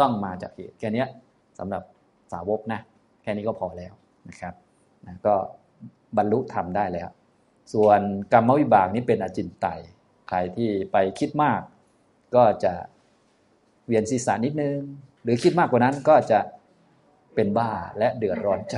[0.00, 1.04] ต้องมาจากเหตุแค่นี้
[1.58, 1.82] สำหรับ
[2.32, 2.80] สาวกนะ
[3.22, 3.92] แค่นี้ก็พอแล้ว
[4.28, 4.54] นะครับ
[5.06, 5.34] นะก็
[6.16, 7.08] บรรลุธรรมได้แล้ว
[7.74, 8.00] ส่วน
[8.32, 9.80] กรรมวิบากนี้เป็นอจินไตย
[10.28, 11.60] ใครที่ไปคิดมาก
[12.34, 12.72] ก็จะ
[13.86, 14.78] เวียนศีรษะนิดนึง
[15.24, 16.38] หรือคิดมากกว่านั้นก็จะ
[17.34, 18.76] เป็นบ้าและเดือดร้อนใจ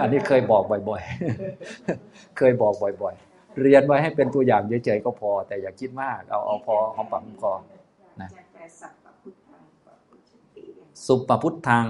[0.00, 7.52] อันนี้เคยบอกบ่อยๆ เคยบอกบ่อยๆ เรียนไว้ให้เป็นตัวอย่างเฉยๆก็พอ แต่อย่าคิดมาก เอาเอาพอหอมปากหอมคอ
[8.20, 8.30] นะ
[11.06, 11.88] สุปพุทธัง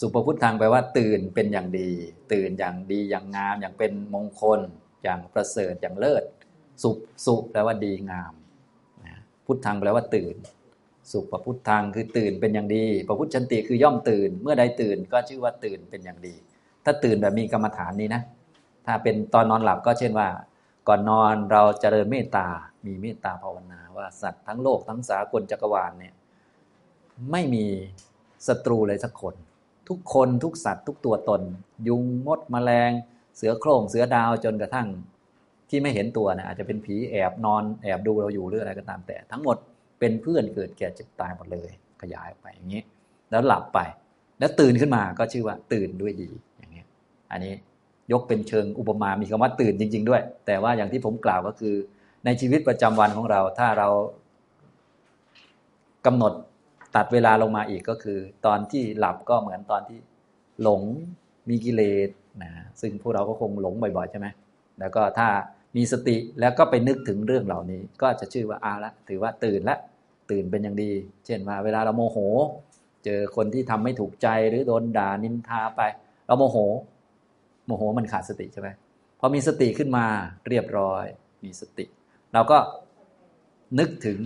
[0.00, 1.90] สุปพุทธังแปลว่า ตื่นเป็นอย่างดี
[2.32, 4.60] ตื่นอย่างดีอย่างงามอย่างเป็นมงคล
[5.02, 6.24] อย่างประเสริฐอย่างเลิศ
[6.82, 6.90] สุ
[7.26, 8.32] สุแปลว่าดีงาม
[9.46, 10.34] พุทธังแปลว่าตื่น
[11.10, 16.34] สุปพุทธังคือตื่นเป็นอย่างดีประพุทธชันติคือย่อมตื่น เมื่อใดตื่นก็ชื่อว่าตื่นเป็นอย่างดี
[16.84, 18.22] ถ้าตื่นแบบมีกรรมฐานนี้นะ
[18.86, 20.28] ถ้าเป็นตอนนอนหลับก็เช่นว่า
[20.88, 22.46] ก่อนนอนเราจเจริญเมตตา
[22.86, 26.14] มีเมตตาภาวนาว่าสัตว์ทั้งโลกทั้งสากลจักรวาลเนี่ย
[27.30, 27.64] ไม่มี
[28.46, 29.34] ศัตรูเลยสักคน
[29.88, 31.42] ทุกคนทุกสัตว์ทุกตัวตน
[31.88, 32.90] ยุงมดมแมลง
[33.36, 34.88] เสือโคร่งเสือดาวจนกระทั่ง
[35.70, 39.56] ที่ไม่เห็นตัวนะอาจจะเป็นผีแอบนอนแอบดูเราอยู่หรืออะไรก็ตามแต่ทั้งหมด
[40.04, 41.70] เป็นเพื่อนเกิดแก่เจ็บตายหมดเลย
[42.02, 42.82] ขยายไปอย่างนี้
[43.30, 43.78] แล้วหลับไป
[44.38, 46.84] แล้วตื่นขึ้นมาก็ชื่อว่าตื่นด้วยดีอย่างนี้
[47.30, 47.52] อันนี้
[48.12, 51.74] ยกเป็นเชิงอุปมา มีคำว่าตื่นจริง ๆ ด้วย แต่ว่าอย่างที่ผมกล่าวก็คือ
[52.24, 53.88] ในชีวิตประจำวันของเรา ถ้าเรา
[56.06, 56.32] กำหนด
[56.96, 59.98] ตัดเวลาลงมาอีกก็คือ ตอนที่หลับก็เหมือนตอนที่
[60.62, 60.82] หลง
[61.48, 62.08] มีกิเลส
[62.42, 64.26] นะซึ่งพวกเราก็คงหลงบ่อยๆ ใช่ไหม
[64.80, 65.28] แล้วก็ถ้า
[65.76, 69.76] มีสติแล้วก็ไปนึกถึงเรื่องเหล่านี้ ก็จะชื่อว่าอาละถือว่าตื่นละ
[70.30, 70.90] ตื่นเป็นอย่างดี
[71.26, 72.18] เช่นว่าเวลาเราโมโห
[73.04, 75.82] เจอคนที่ทำไม่ถูกใจหรือโดนด่านินทาไป
[76.26, 76.56] เราโมโห
[77.66, 78.68] โมโหมันขาดสติใช่ไหม
[79.20, 80.06] พอมีสติขึ้นมา
[80.48, 81.04] เรียบร้อย
[81.44, 81.84] มีสติ
[82.34, 82.58] เราก็
[83.78, 84.18] นึกถึง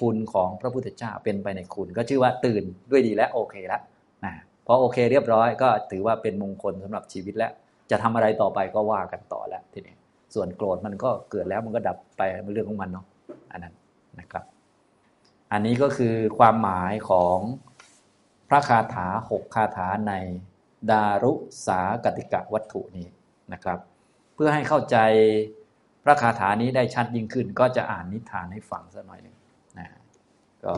[0.00, 3.82] คุณของพระพุทธเจ้าเป็นไปในคุณ ก็ชื่อว่าตื่นด้วยดีและโอเคแล้ว
[4.24, 4.32] นะ
[4.66, 7.52] พอโอเคเรียบร้อยก็ถือว่าเป็นมงคลสำหรับชีวิตแล้ว
[7.90, 9.94] จะทำอะไรต่อไปก็ว่ากันต่อแล้วทีนี้
[10.34, 13.06] ส่วนโกรธมันก็เกิดแล้วมันก็ดับไปเป็นเรื่องของมันเนาะ
[13.52, 13.74] อันนั้น
[14.20, 14.44] นะครับ
[15.54, 17.38] อันนี้ก็คือความหมายของ
[18.48, 20.14] พระคาถาหกคาถาใน
[20.90, 21.32] ดารุ
[21.66, 23.08] สากติกะวัตถุนี้
[23.52, 23.78] นะครับ
[24.34, 24.96] เพื่อให้เข้าใจ
[26.04, 29.36] พระคาถานี้ได้ชัดยิ่งขึ้น ก็จะอ่านนิทานให้ฟังสักหน่อยหนึ่ง
[29.78, 29.88] นะ
[30.64, 30.74] ก็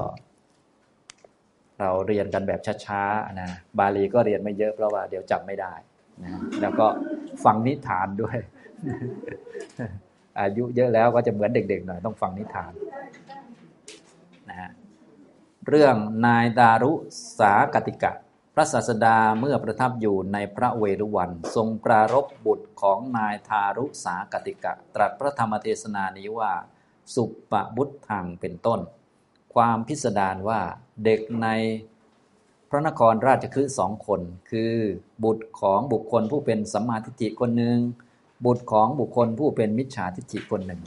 [1.78, 5.74] เราเรียนกันแบบช้าๆนะบาลีก็เรียนไม่เยอะเพราะว่าเดี๋ยวจำไม่ได้
[6.22, 6.86] นะแล้วก็
[7.44, 8.38] ฟังนิทานด้วย
[10.40, 12.72] อายุเยอะแล้วก็จะเหมือนเด็กๆหน่อยต้องฟังนิทาน
[15.70, 16.92] เรื่องนายดารุ
[17.38, 18.12] สากติกะ
[18.54, 26.52] พระศาสดาเมื่อประทับอยู่ในพระเวรุวัน ทรงปรารบบุตรของนายทารุสากติกะ ตรัสพระธรรมเทศนานี้ว่า
[27.14, 28.80] สุปปบุตทังเป็นต้น
[29.54, 30.60] ความพิสดารว่า
[31.04, 31.48] เด็กใน
[32.68, 34.72] พระนครราชคฤห์สองคน คือ
[35.24, 37.78] บุตรของบุคคลผู้เป็นสัมมาทิฏฐิคนหนึ่ง
[38.44, 40.82] บุตรของบุคคลผู้เป็นมิจฉาทิฏฐิคนหนึ่ง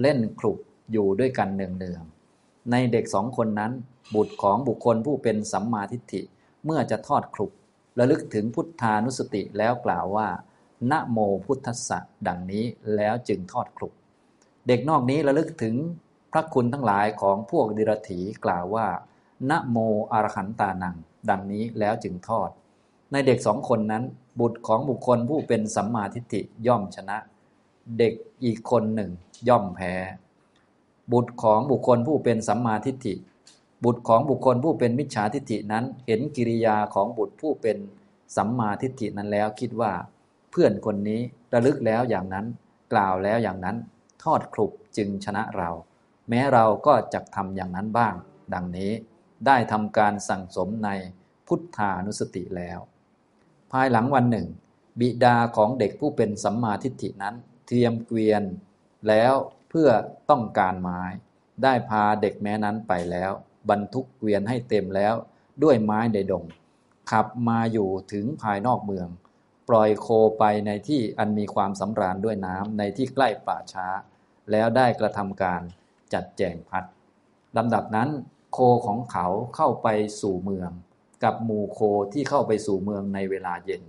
[0.00, 0.58] เล่นคลุก
[0.92, 3.72] อยู่ด้วยกันเนืองๆในเด็กสองคนนั้น
[4.14, 6.22] บุตรของบุคคลผู้เป็นสัมมาทิฏฐิ
[6.64, 7.52] เมื่อจะทอดคลุก
[7.98, 10.28] ระลึกถึงพุทธานุสติแล้วกล่าวว่า
[10.90, 12.64] นะโมพุทธัสสะดังนี้
[12.96, 13.92] แล้วจึงทอดคลุก
[14.66, 15.74] เด็กนอกนี้ระลึกถึง
[16.32, 18.86] พระคุณทั้งหลายของพวกดิรถีกล่าวว่า
[19.50, 19.76] นะโม
[20.12, 20.96] อรหันตานัง
[21.30, 22.50] ดังนี้แล้วจึงทอด
[23.12, 24.04] ในเด็กสองคนนั้น
[24.40, 27.18] บุตรของบุคคลผู้เป็นสัมมาทิฏฐิย่อมชนะ
[27.98, 29.10] เด็กอีกคนหนึ่ง
[29.48, 29.94] ย่อมแพ้
[31.12, 33.14] บุตรของบุคคลผู้เป็นสัมมาทิฏฐิ
[33.84, 37.76] บุตรของบุคคลผู้เป็นมิจฉาทิฏฐินั้น เห็นกิริยาของบุตรผู้เป็น
[38.36, 39.92] สัมมาทิฏฐินั้นแล้วคิดว่า
[40.50, 41.20] เพื่อนคนนี้
[41.52, 42.46] ระลึกแล้วอย่างนั้น
[42.92, 43.76] กล่าวแล้วอย่างนั้น
[44.22, 45.70] ทอดคลุกจึงชนะเรา
[46.28, 48.14] แม้เราก็จะทำอย่างนั้นบ้าง
[48.54, 48.92] ดังนี้
[49.46, 50.90] ได้ทำการสั่งสมใน
[51.46, 52.78] พุทธานุสติแล้ว
[53.72, 54.46] ภายหลังวันหนึ่ง
[55.00, 57.34] บิดาของเด็กผู้เป็นสัมมาทิฏฐินั้น
[57.66, 58.42] เทียมเกวียน
[59.08, 59.34] แล้ว
[59.68, 59.88] เพื่อ
[60.30, 61.02] ต้องการไม้
[61.62, 63.32] ได้พาเด็กแม้นั้นไปแล้ว
[63.70, 65.14] บรรทุกเกวียนให้เต็มแล้ว
[65.62, 66.44] ด้วยไม้ในดง
[67.10, 69.08] ขับมาอยู่ถึงภายนอกเมือง
[69.68, 70.08] ปล่อยโค
[70.38, 73.86] ไปในที่อันมีความสำราญด้วยน้ำในที่ใกล้ป่าช้า
[74.50, 75.62] แล้วได้กระทำการ
[76.12, 76.84] จัดแจงพัด
[77.56, 78.08] ลำดับนั้น
[78.52, 79.88] โคของเขาเข้าไป
[80.20, 80.70] สู่เมือง
[81.24, 81.80] กับหมู่โค
[82.12, 83.82] ที่เข้าไปสู่เมืองในเวลาเย็น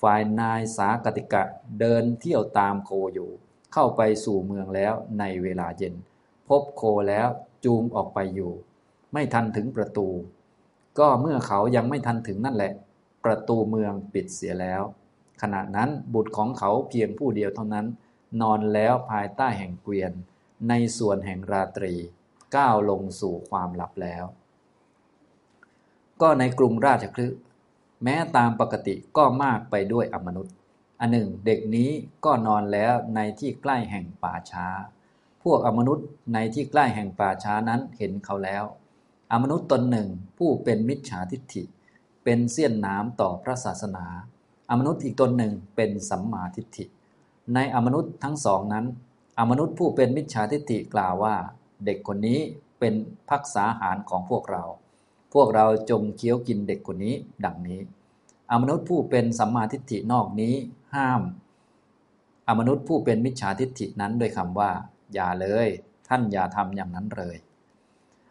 [0.00, 1.42] ฝ่ายนายสากติกะ
[1.80, 3.30] เดินเที่ยวตามโคอยู่
[3.72, 5.94] เข้าไปสู่เมืองแล้วในเวลาเย็น
[6.48, 7.28] พบโคแล้ว
[7.64, 8.52] จูงออกไปอยู่
[9.12, 10.08] ไม่ทันถึงประตู
[10.98, 12.72] ก็เมื่อเขายังไม่ทันถึงนั่นแหละ
[13.24, 14.82] ประตูเมืองปิดเสียแล้ว
[15.42, 17.86] ขณะนั้นบุตรของเขาเพียงผู้เดียวเท่านั้น
[18.40, 20.12] นอนแล้วภายใต้แห่งเกวียน
[20.68, 21.94] ในส่วนแห่งราตรี
[22.56, 24.24] ก้าวลงสู่ความหลับแล้ว
[26.20, 27.26] ก็ในกรุงราชคลึ
[28.04, 30.54] แม้ตามปกติก็มากไปด้วยอมนุษย์
[31.00, 31.90] อันหนึ่งเด็กนี้
[32.24, 34.66] ก็นอนแล้วในที่ใกล้แห่งป่าช้า
[35.42, 38.64] พวกอมนุษย์ในที่ใกล้แห่งป่าช้านั้นเห็นเขาแล้ว
[39.32, 40.08] อมนุษย์ตนหนึ่ง
[40.38, 41.62] ผู้เป็นมิจฉาทิฏฐิ
[42.24, 44.06] เป็นเสี้ยนน้ำต่อพระศาสนา
[44.70, 46.84] อมนุษย์อีกตนหนึ่งเป็นสัมมาทิฏฐิ
[47.54, 48.86] ในอมนุษย์ทั้งสองนั้น
[49.38, 51.34] อมนุษย์ผู้เป็นมิจฉาทิฏฐิกล่าวว่า
[51.84, 52.40] เด็กคนนี้
[52.78, 52.94] เป็น
[53.28, 54.64] พักษาหารของพวกเรา
[55.34, 57.14] พวกเราจงเคี้ยวกินเด็กคนนี้
[57.44, 57.80] ดังนี้
[58.50, 60.54] อมนุษย์ผู้เป็นสัมมาทิฏฐินอกนี้
[60.94, 61.22] ห้าม
[62.48, 64.70] อมนุษย์ผู้เป็นมิจฉาทิฏฐินั้นด้วยคำว่า
[65.14, 65.68] อย่าเลย
[66.08, 67.36] ท่านอย่าทำอย่างนั้นเลย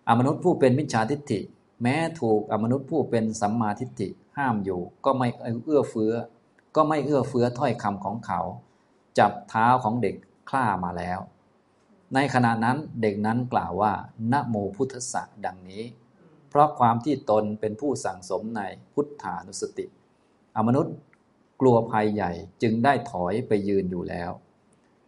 [0.08, 1.40] อมนุษย์ผู้เป็นมิจฉาทิฏฐิ
[1.84, 5.28] แม้ถูกอมนุษย์ผู้เป็นสัมมาทิฏฐิห้ามอยู่ ก็ไม่
[5.66, 6.14] เอื้อเฟื้อ
[6.76, 8.42] ก็ไม่เอื้อเฟื้อถ้อยคำของเขา
[9.20, 10.16] จับเท้าของเด็ก
[10.50, 11.20] คล้ามาแล้ว
[12.14, 13.94] ในขณะนั้นเด็กนั้นกล่าวว่า
[14.32, 15.84] นะโมพุทธะดังนี้
[16.50, 18.62] เพราะความที่ตนเป็นผู้สั่งสมใน
[18.94, 19.86] พุทธานุสติ
[20.56, 20.96] อมนุษย์
[21.62, 22.32] กลัวภัยใหญ่
[22.62, 24.32] จึงได้ถอยไปยืนอยู่แล้ว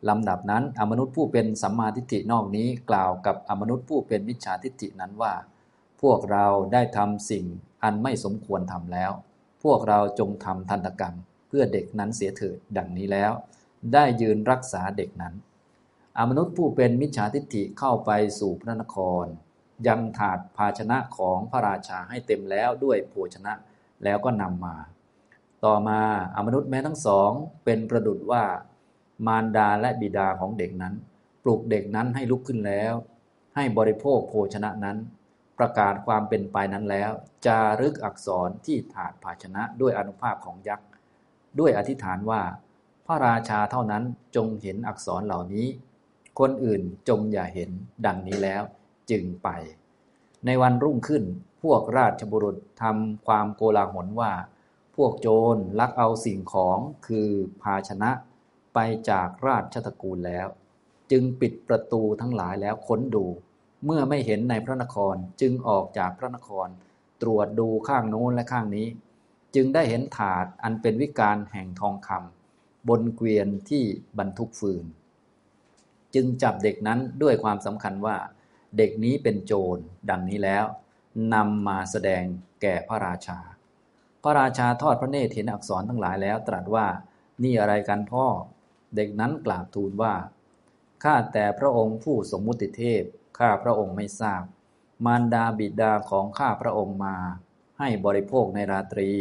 [0.08, 5.34] ลำดับนั้น อมนุษย์ผู้เป็นสัมมาทิฏฐินอกนี้กล่าวกับอมนุษย์ผู้เป็นมิจฉาทิฏฐินั้นว่า
[6.02, 7.46] พวกเราได้ทำสิ่ง
[7.84, 9.12] อันไม่สมควรทำแล้ว
[9.64, 11.16] พวกเราจงทำทันตกรรม
[11.48, 13.32] เพื่อเด็กนั้นเสียเถิดดังนี้แล้ว
[13.94, 15.34] ได้ยืนรักษาเด็กนั้น
[16.18, 19.26] อมนุษย์ผู้เป็นมิจฉาทิฏฐิเข้าไปสู่พระนคร
[19.88, 23.54] ยังถาดภาชนะของพระราชาให้เต็มแล้วด้วยโภชนะ
[24.04, 24.76] แล้วก็นำมา
[25.66, 26.00] ต่อมา
[26.36, 27.32] อมนุษย์แม้ทั้งสอง
[27.66, 28.44] เป็นประดุดว่า
[29.28, 30.94] มารดาและบิดาของเด็กนั้น
[31.44, 32.94] ปลุกเด็กนั้นให้ลุกขึ้นแล้ว
[33.56, 34.98] ให้บริโภคโภชนะนั้น
[35.58, 37.12] ประกาศความเป็นไปนั้นแล้ว
[37.46, 40.88] จารึกอักษรที่ถาดภาชนะด้วยอนุภาพของยักษ์
[41.60, 42.42] ด้วยอธิษฐานว่า
[43.06, 44.04] พระราชาเท่านั้น
[44.36, 45.68] จงเห็นอักษรเหล่านี้
[46.40, 47.70] คนอื่นจงอย่าเห็น
[48.06, 48.64] ดังนี้แล้ว
[49.12, 49.50] จึงไป
[50.46, 51.24] ในวันรุ่งขึ้น
[51.64, 54.32] พวกราชบุรุษทำความโกลาหลว่า
[54.96, 57.30] พวกโจรลักเอาสิ่งของคือ
[57.62, 58.12] ภาชนะ
[58.74, 60.48] ไปจากราชตระกูลแล้ว
[61.12, 63.26] จึงปิดประตูทั้งหลายแล้วค้นดู
[63.86, 66.68] เมื่อไม่เห็นในพระนครจึงออกจากพระนคร
[67.22, 68.88] ตรวจดูข้างโน้นและข้างนี้
[69.56, 73.84] จึงได้เห็นถาดอันเป็นวิการแห่งทองคำบนเกวียนที่
[74.20, 74.86] บรรทุกฟืน
[76.16, 78.18] จึงจับเด็กนั้นด้วยความสำคัญว่า
[78.78, 79.78] เด็กนี้เป็นโจร
[80.10, 80.66] ดังนี้แล้ว
[81.34, 82.24] นำมาแสดง
[82.62, 83.40] แก่พระราชา
[84.24, 86.86] พระราชาทอดพระเนตรเห็นอักษรทั้งหลายแล้ว ตรัสว่า
[87.44, 88.26] นี่อะไรกันพ่อ
[88.96, 90.16] เด็กนั้นกราบทูลว่า
[91.04, 93.04] ข้าแต่พระองค์ผู้สมมุติเทพ
[93.40, 94.44] ข้าพระองค์ไม่ทราบ
[95.06, 97.18] มารดาบิดาของข้าพระองค์มา
[97.80, 99.12] ให้บริโภคในราตรี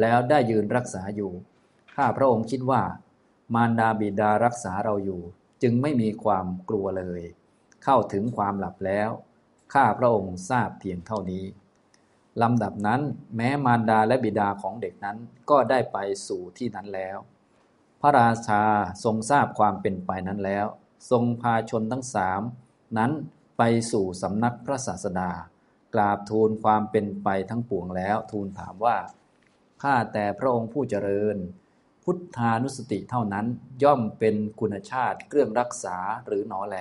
[0.00, 1.32] แล้วได้ยืนรักษาอยู่
[1.96, 2.82] ข้าพระองค์คิดว่า
[3.54, 5.22] มารดาบิดารักษาเราอยู่
[5.62, 7.22] จึงไม่มีความกลัวเลย
[7.84, 9.10] เข้าถึงความหลับแล้ว
[9.74, 11.44] ข้าพระองค์ทราบเพียงเท่านี้
[12.42, 13.00] ลำดับนั้น
[13.36, 15.16] แม้มารดาและบิดาของเด็กนั้น
[15.50, 17.18] ก็ได้ไปสู่ที่นั้นแล้ว
[18.04, 18.62] ระราชา
[19.04, 20.66] ทรงทราบความเป็นไปนั้นแล้ว
[21.10, 22.40] ทรงพาชนทั้งสาม
[22.98, 23.12] นั้น
[23.58, 25.30] ไปสู่สำนักพระศาสดา
[25.94, 28.96] กราบทูลความเป็นไปทั้งปวงแล้ว ทูลถามว่า
[29.82, 31.36] ข้าแต่พระองค์ผู้เจริญ
[32.04, 33.46] พุทธานุสติเท่านั้น
[33.82, 35.96] ย่อมเป็นคุณชาติเครื่องรักษา
[36.26, 36.76] หรือหนอแล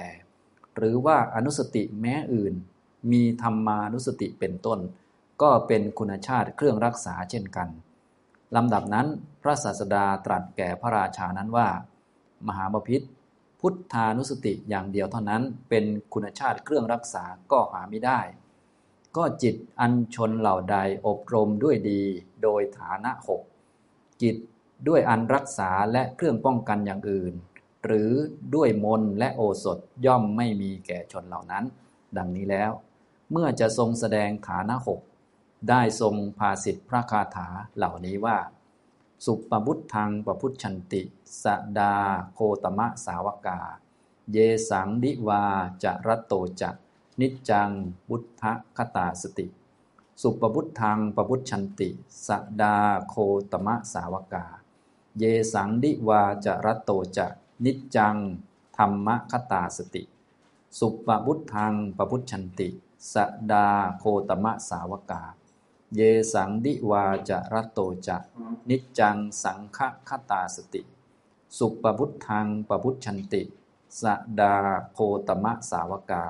[0.78, 2.54] หรือว่าอนุสติแม้อื่น
[3.12, 4.80] มีธรรมานุสติเป็นต้น
[5.42, 7.70] ก็เป็นคุณชาติเครื่องรักษาเช่นกัน
[8.56, 9.08] ลำดับนั้น
[9.42, 11.68] พระศาสดาตรัสแก่พระราชานั้นว่า
[12.48, 13.02] มหาบพิษ
[13.60, 18.20] พุทธานุสติอย่างเดียวเท่านั้น เป็นคุณชาติเครื่องรักษาก็หาไม่ได้
[19.18, 20.78] ก็จิตอันชนเหล่าใด
[21.08, 22.02] อบรมด้วยดี
[22.44, 23.42] โดยฐานะหก
[24.22, 24.36] จิต
[24.88, 27.34] ด้วยอันรักษาและเครื่องป้องกันอย่างอื่น
[27.86, 28.12] หรือ
[28.56, 31.64] ด้วยมนและโอสถย่อมไม่มีแก่ชนเหล่านั้น
[32.18, 32.72] ดังนี้แล้ว
[33.32, 35.00] เมื่อจะทรงแสดงฐานะหก
[35.70, 38.38] ได้ทรงภาสิทธิพระคาถาเหล่านี้ว่า
[39.26, 41.02] สุปบุตทังปพุทชันติ
[41.44, 41.46] ส
[41.80, 41.96] ดา
[42.34, 43.60] โคตมะสาวกา
[44.32, 44.38] เย
[44.70, 45.44] สังดิวา
[45.84, 46.70] จะรัตโตจะ
[47.22, 47.70] นิจจัง
[48.10, 48.44] บุทธ
[48.78, 49.48] คตาสติ
[50.22, 51.90] สุปบุตทังปพุทชันติ
[52.28, 52.30] ส
[52.62, 52.76] ดา
[53.10, 53.16] โค
[53.52, 54.46] ตมะสาวกา
[55.18, 57.28] เยสังดิวาจะรัตโตจะ
[57.66, 58.16] นิจจัง
[58.78, 60.04] ธรรมคตาสติ
[60.80, 62.70] สุปบุตทังปพุชันติ
[63.14, 63.16] ส
[63.52, 63.68] ดา
[64.00, 65.24] โคตมะสาวกา
[65.96, 66.02] เย
[66.34, 68.18] สังดิวาจะรัตโตจะ
[68.70, 69.80] นิจจังสังฆ
[70.10, 70.82] คตาสติ
[71.58, 73.42] สุปบุตทังปพุชันติ
[74.02, 74.04] ส
[74.40, 74.56] ดา
[74.94, 76.26] โคตมะสาวกา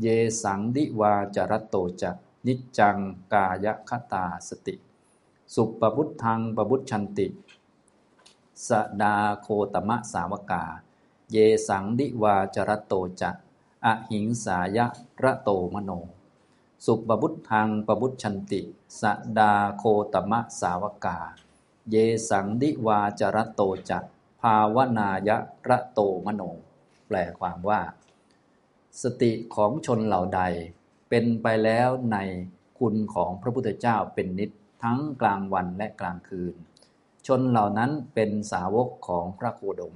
[0.00, 0.06] เย
[0.42, 2.10] สังดิวาจะรัตโตจะ
[2.46, 2.96] นิจจัง
[3.32, 4.74] กายคตาสติ
[5.54, 7.26] สุปปุทธังปพุชันติ
[8.66, 8.68] ส
[9.02, 10.64] ดาโคตมะสาวกา
[11.32, 11.36] เย
[11.68, 13.30] สังดิวาจรโตจะ
[13.84, 14.86] อหิงสายะ
[15.22, 15.92] ระโตมโน
[16.84, 18.60] สุปบุตทังปบุตชันติ
[19.00, 19.02] ส
[19.38, 21.18] ดาโคตมะสาวกา
[21.90, 21.96] เย
[22.30, 23.60] สังดิวาจรโต
[23.90, 23.98] จะ
[24.40, 25.36] ภาวนายะ
[25.68, 26.42] ระโตมโน
[27.06, 27.80] แปลความว่า
[29.02, 30.42] สติของชนเหล่าใด
[31.08, 32.16] เป็นไปแล้วใน
[32.78, 34.50] คุณของพระพุทธเจ้าเป็นนิจ
[34.82, 36.54] ทั้งกลางวันและกลางคืน
[37.26, 39.94] ชนเหล่านั้นเป็นสาวกของพระโคดม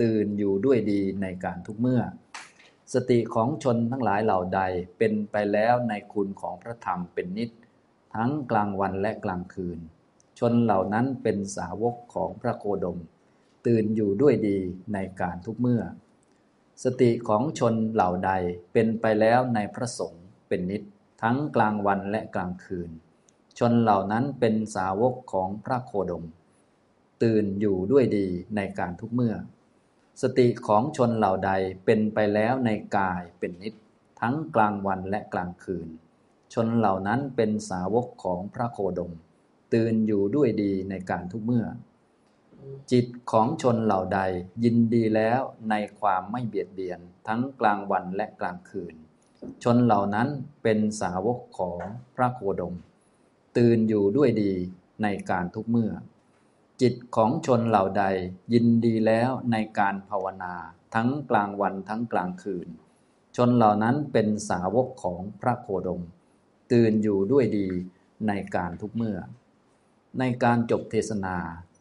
[0.00, 2.02] ตื่นอยู่ด้วยดีในการทุกเมื่อ
[2.94, 4.60] สติของชนทั้งหลายเหล่าใด
[4.98, 7.50] เป็นไปแล้วในคุณของพระธรรมเป็นนิจ
[8.14, 9.78] ทั้งกลางวันและกลางคืน
[10.38, 12.98] ชนเหล่านั้นเป็นสาวกของพระโคดม
[13.66, 14.58] ตื่นอยู่ด้วยดี
[14.94, 15.82] ในการทุกเมื่อ
[16.84, 18.32] สติของชนเหล่าใด
[18.72, 20.82] เป็นไปแล้วในพระสงฆ์เป็นนิจ
[21.22, 22.90] ทั้งกลางวันและกลางคืน
[23.58, 26.24] ชนเหล่านั้นเป็นสาวกของพระโคดม
[27.22, 28.26] ตื่นอยู่ด้วยดี
[28.56, 29.34] ในการทุกเมื่อ
[30.22, 31.50] สติของชนเหล่าใด
[31.84, 33.74] เป็นไปแล้วในกายเป็นนิจ
[34.20, 35.88] ทั้งกลางวันและกลางคืน
[36.52, 39.12] ชนเหล่านั้นเป็นสาวกของพระโคดม
[39.72, 41.66] ตื่นอยู่ด้วยดีในการทุกเมื่อ
[42.92, 44.20] จิตของชนเหล่าใด
[44.64, 45.40] ยินดีแล้ว
[45.70, 48.94] ในความไม่เบียดเบียน ทั้งกลางวันและกลางคืน
[49.62, 50.28] ชนเหล่านั้น
[50.62, 51.78] เป็นสาวกของ
[52.16, 52.74] พระโคดม
[53.56, 54.52] ตื่นอยู่ด้วยดี
[55.02, 55.90] ในการทุกเมื่อ
[56.82, 58.04] จิตของชนเหล่าใด
[58.52, 60.54] ยินดีแล้วในการภาวนา
[60.94, 62.68] ทั้งกลางวันทั้งกลางคืน
[63.36, 66.02] ชนเหล่านั้นเป็นสาวกของพระโคดม
[66.72, 67.68] ตื่นอยู่ด้วยดี
[68.28, 69.18] ในการทุกเมื่อ
[70.18, 71.36] ในการจบเทศนา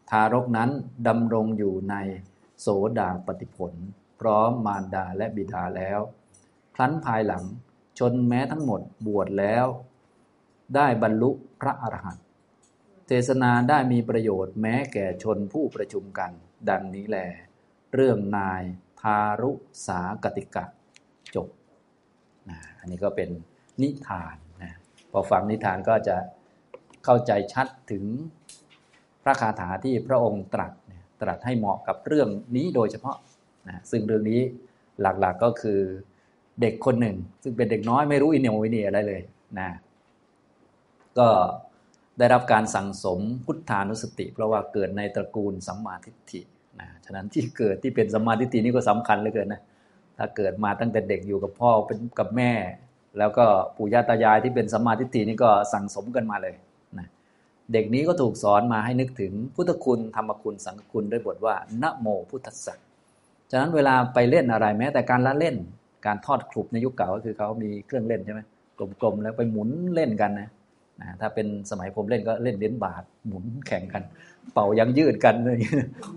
[0.09, 0.69] ทารกนั้น
[1.07, 1.95] ดำรงอยู่ใน
[2.61, 2.67] โส
[2.99, 3.73] ดาปฏิผล
[4.19, 5.99] พร้อมมารดาและบิดาแล้ว
[6.75, 7.43] ครั้นภายหลัง
[7.99, 9.65] ชนแม้ทั้งหมดบวชแล้ว
[10.75, 11.31] ได้บรรลุ
[11.61, 12.19] พระอรหันต
[13.07, 16.31] เทศนาได้มีประโยชน์แม้แก่ชนผู้ประชุมกัน
[16.69, 17.17] ดังนี้แล
[17.93, 18.63] เรื่องนาย
[19.01, 19.51] ทารุ
[19.87, 20.65] สากติกะ
[21.35, 21.47] จบ
[22.49, 23.29] นะอันนี้ก็เป็น
[23.81, 24.73] นิทานนะ
[25.11, 26.17] พอฟังนิทานก็จะ
[27.03, 28.03] เข้าใจชัดถึง
[29.23, 30.71] พระคาถาที่พระองค์ตรัส
[31.21, 33.17] ตรัสให้เหมาะกับเรื่องนี้โดยเฉพาะ
[33.67, 34.41] นะซึ่งเรื่องนี้
[35.01, 35.79] หลักๆกก็คือ
[36.61, 39.21] เด็กคนหนึ่ง ซึ่งเป็นเด็กน้อยไม่รู้อินเนียวินีอะไรเลย
[39.59, 39.69] นะ
[41.19, 41.27] ก็
[42.19, 46.41] ได้รับการสั่งสมพุทธานุสติ เพราะว่าเกิดในตระกูลสัมมาทิฏฐิ
[46.79, 49.61] นะฉะนั้นที่เกิดที่เป็นสัมมาทิฏฐินี่ก็สำคัญเหลือเกินนะ
[50.17, 52.51] ถ้าเกิดมาตั้งแต่เด็กอยู่กับพ่อเป็นกับแม่
[53.17, 53.45] แล้วก็
[53.75, 56.55] ปู่ย่าตายายที่เป็นสัมมาทิฏฐินี่ก็สั่งสมกันมาเลย
[56.97, 57.07] นะ
[57.73, 62.75] เด็กนี้ก็ถูกสอนมาให้นึกถึงพุทธคุณธรรมคุณสังฆคุณด้วยบทว่านะโมพุทธสสะ
[63.51, 65.55] ฉะนั้นเวลาไปเล่นอะไรแม้ แต่การละเล่น
[66.05, 68.41] การทอดครุบในยุคเก่าก็คือเขามีเครื่องเล่นใช่ไหม
[69.01, 70.49] กลมๆแล้วไปหมุนเล่นกันนะ
[71.01, 74.03] นะถ้าเป็นสมัยผมเล่นก็เล่นเล่นบาทหมุนแข่งกัน
[74.53, 75.57] เป่ายังยืดกันเลย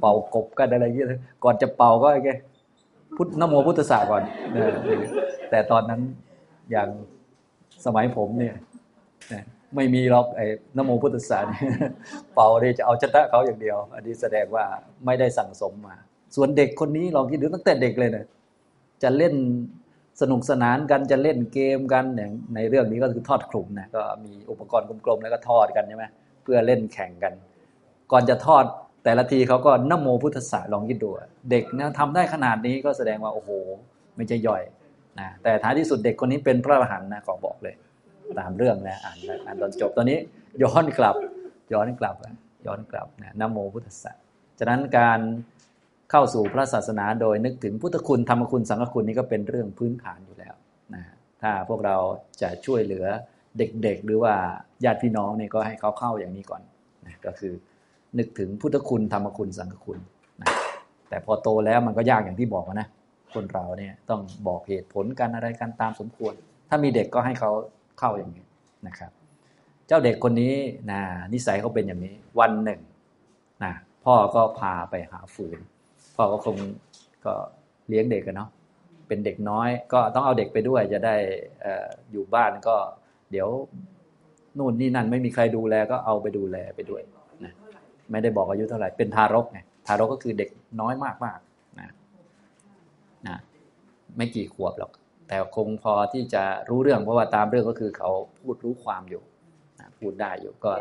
[0.00, 1.08] เป่ากบกันอะไรเงี้ย
[1.44, 2.32] ก่อนจะเป่าก็ไง
[3.16, 4.22] พุทธนโมพุทธศาสก่อน
[5.50, 6.00] แต่ตอนนั้น
[6.70, 6.88] อย่าง
[7.84, 8.56] สมัยผมเนี่ย
[9.76, 11.44] ไม่มีหรอกไอ้นโมพุทธศาส
[12.34, 14.64] เป่าเลยจะเอาชนะเขาอย่างเดียว อันนี้แสดงว่า
[15.06, 15.96] ไม่ได้สั่งสมมา
[16.36, 18.26] ส่วนเด็กคนนี้ลองคิดดูตั้งแต่เด็กเลยเนะ
[19.02, 19.34] จะเล่น
[20.20, 26.04] สนุกสนานกันจะเล่นเกมกันอย่างในเรื่องนี้ก็คือทอดคลุมนะก็มีอุปกรณ์กลมๆแล้วก็ทอดกันใช่ไหม
[26.42, 27.32] เพื่อเล่นแข่งกัน
[28.12, 28.64] ก่อนจะทอด
[29.04, 31.10] แต่ละทีเขาก็นโมพุทธศาสลองคิดดู
[31.50, 33.50] เด็กนะทำได้ขนาดนี้ก็แสดงว่าโอ้โห
[34.16, 34.62] ไม่ใช่ย่อย
[35.20, 37.74] นะแต่ท้ายที่สุดเด็กคนนี้เป็นพระอรหันต์นะขอบอกเลย
[38.38, 39.16] ตามเรื่องนะอ่าน
[39.46, 40.18] อ่านตอนจบตอนนี้
[40.62, 41.16] ย้อนกลับ
[41.72, 42.16] ย้อนกลับ
[42.66, 44.16] ย้อนกลับนะนโมพุทธศาส
[44.58, 45.20] ฉะนั้นการ
[46.10, 50.54] เข้าสู่พระศาสนาโดยนึกถึงพุทธคุณธรรมคุณสังฆคุณนี่ก็เป็นเรื่องพื้นฐานอยู่แล้ว
[50.94, 51.02] นะ
[51.42, 51.96] ถ้าพวกเรา
[52.42, 53.06] จะช่วยเหลือ
[53.58, 54.34] เด็กๆ หรือว่า
[54.84, 56.62] ญาติพี่น้องเนี่ยก็ให้เขาเข้าอย่างนี้ก่อน
[57.06, 57.52] นะก็คือ
[58.18, 59.98] นึกถึงพุทธคุณธรรมคุณสังฆคุณ
[60.42, 60.48] นะ
[61.08, 62.88] แต่พอโตแล้วมันก็ยากอย่างที่บอกนะ
[63.34, 66.34] คนเราเนี่ยต้องบอกเหตุผลกันอะไรกันตามสมควร
[66.68, 67.50] ถ้ามีเด็กก็ให้เขา
[67.98, 68.44] เข้าอย่างนี้
[68.86, 69.10] นะครับ
[69.86, 70.54] เจ้าเด็กคนนี้
[70.90, 71.00] นะ
[71.32, 72.80] นิสัยเขาเป็นอย่างนี้ วันหนึ่ง
[73.64, 73.72] นะ
[74.04, 75.58] พ่อก็พาไปหาฟืน
[76.20, 76.56] พ่อก็คง
[77.26, 77.34] ก็
[77.88, 78.50] เลี้ยงเด็กกันเนาะ
[79.08, 81.14] เป็นเด็กน้อย ก็ต้องเอาเด็กไปด้วย จะได้
[82.12, 82.76] อยู่บ้านก็
[83.30, 83.48] เดี๋ยว
[84.58, 87.02] นู่นนี่นั่นไม่มีใครดูแลก็เอาไปดูแลไปด้วย
[87.44, 87.52] นะ
[88.10, 90.50] ไม่ได้บอกอายุเท่าไหร่เป็นทารกไงทารกก็คือเด็ก
[90.80, 91.38] น้อยมากมาก
[91.80, 91.88] นะ
[93.28, 93.38] นะ
[94.16, 94.92] ไม่กี่ขวบหรอก
[95.28, 98.10] แต่คงพอที่จะรู้เรื่องเพราะว่าตามเรื่องก็คือเขา
[98.40, 99.22] พูดรู้ความอยู่
[99.80, 100.72] นะพูดได้อยู่ก็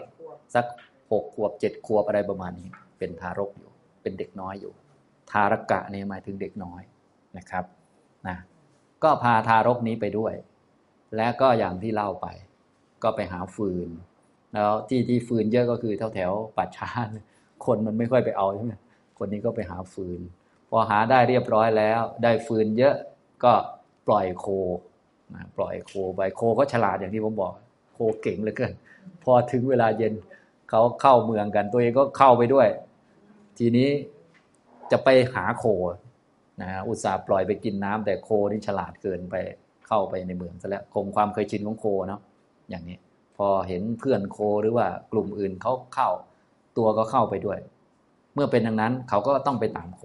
[0.56, 0.66] สัก
[1.12, 2.70] หกขวบเจ็ดขวบอะไรประมาณนี้
[3.00, 3.72] เป็นทารกอยู่
[4.02, 4.74] เป็นเด็กน้อยอยู่
[5.32, 6.82] ทารกะเนี่ยหมายถึงเด็กน้อย
[7.38, 7.66] นะครับ
[8.28, 8.38] นะ
[9.04, 10.34] ก็พาทารกนี้ไปด้วย
[11.16, 12.28] และก็อย่างที่เล่าไป
[13.04, 13.90] ก็ไปหาฟืน
[14.54, 16.90] แล้วที่ที่ฟืนเยอะก็คือแถวแถวป่าช้า
[17.66, 18.74] คนมันไม่ค่อยไปเอาใช่ไหม
[19.18, 20.20] คนนี้ก็ไปหาฟืน
[20.70, 22.96] พอหาได้เรียบร้อยแล้ว ได้ฟืนเยอะ
[23.44, 23.54] ก็
[24.08, 24.46] ปล่อยโค
[25.58, 27.52] ปล่อยโคไปโคก็ฉลาดอย่างที่ผมบอก
[27.94, 28.74] โคเก่งเหลือเกิน
[29.24, 30.14] พอถึงเวลาเย็น
[30.70, 32.68] เขาเข้าเมืองกันตัวเองก็เข้าไปด้วย
[33.58, 33.90] ทีนี้
[34.92, 35.66] จะไปหาโค
[36.62, 39.36] นะฮะอุตส่าห์ปล่อยไปกินน้ำแต่โคนี่ฉลาดเกินไป
[39.88, 42.22] เข้าไปในเมืองซะแล้วคงความเคยชินของโคเนาะ
[42.70, 42.98] อย่างนี้
[43.38, 46.10] พอเห็นเพื่อนโคหรือว่ากลุ่มอื่นเขาเข้า
[46.78, 47.60] ตัวก็เข้าไปด้วย
[48.34, 50.02] เมื่อเป็นดังนั้นเขาก็ต้องไปตามโค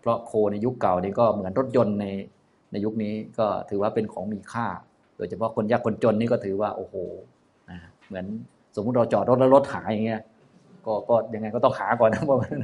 [0.00, 2.06] เพราะโคในยุคเก่านี่ก็เหมือนรถยนต์ใน
[2.72, 4.66] ในยุคนี้ก็ถือว่าเป็นของมีค่า
[5.16, 6.94] โดยเฉพาะคนยากคนจนนี่ก็ถือว่าโอ้โห
[7.70, 8.26] นะเหมือน
[8.76, 10.22] สมมุติเราจอดรถแล้วรถหายอย่างเงี้ย
[10.86, 12.54] ก็ก็ยังไงก็ต้องหาก่อนนะเพราะมัน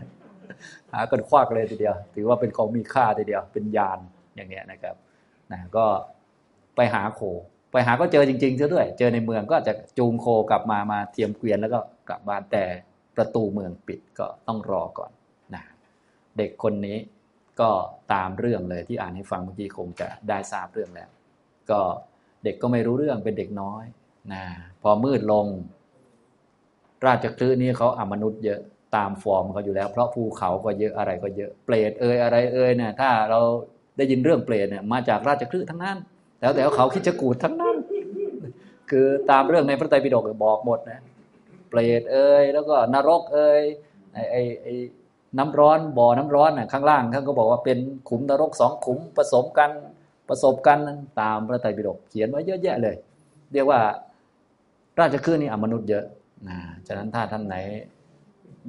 [0.93, 3.99] หากันควักเลยทีเดียว ถือว่าเป็นของมีค่าทีเดียว เป็นยาน
[4.37, 4.97] อย่างเนี้ยนะครับ
[5.53, 5.87] นะก็
[6.77, 7.21] ไปหาโค
[7.73, 12.65] ไปหาก็เจอจริงๆเสียด้วย เจอในเมืองก็จะจูงโคกลับมามาเทียมเกวียนแล้วก็กลับบ้านแต่
[13.17, 15.11] ประตูเมืองปิดก็ต้องรอก่อน
[15.55, 15.63] นะ
[16.39, 16.99] เด็กคนนี้
[17.61, 17.71] ก็
[18.13, 21.09] ตามเรื่องเลยที่อ่านให้ฟังเมื่อกี้คงจะได้ทราบเรื่องแล้ว
[21.71, 21.81] ก็
[22.45, 23.85] เด็กก็ไม่รู้เรื่องเป็นเด็กน้อย
[24.33, 24.43] นะ
[24.83, 25.47] พอมืดลง
[27.07, 28.61] ราชคลื่นี้เขาอมนุษย์เยอะ
[28.97, 33.41] ตามฟอร์มเขาอยู่แล้ว เพราะภูเขาก็เยอะอะไรก็เยอะเปรตเอ่ยอะไรเอ่ยเนี่ยถ้าเรา
[33.97, 35.99] ได้ยินเรื่องเปรตเนี่ยมาจากราชคลื่ทั้งนั้น
[36.41, 37.77] แล้วแต่เขาคิดจะกูดทั้งนั้น
[38.91, 41.01] คือตามเรื่องในพระไตรปิฎกบอกหมดนะ
[41.71, 43.63] เปรตเอ่ยแล้วก็นรกเอ่ย
[44.13, 44.75] ไอ้ไอ้ไอ้
[45.39, 47.79] น้ำร้อนบ่อน้ำร้อนน่ะข้างล่างท่านก็บอกว่าเป็น
[48.09, 49.71] ขุมนรกสองขุมผสมกัน
[50.29, 50.79] ประสบกัน
[51.21, 52.97] ตามพระไตรปิฎกเขียนไว้เยอะแยะเลย
[53.53, 53.81] เรียกว่า
[55.01, 56.05] ราชคลื่นี่อมนุษย์เยอะ
[56.49, 57.57] นะฉะนั้นถ้าท่านไหน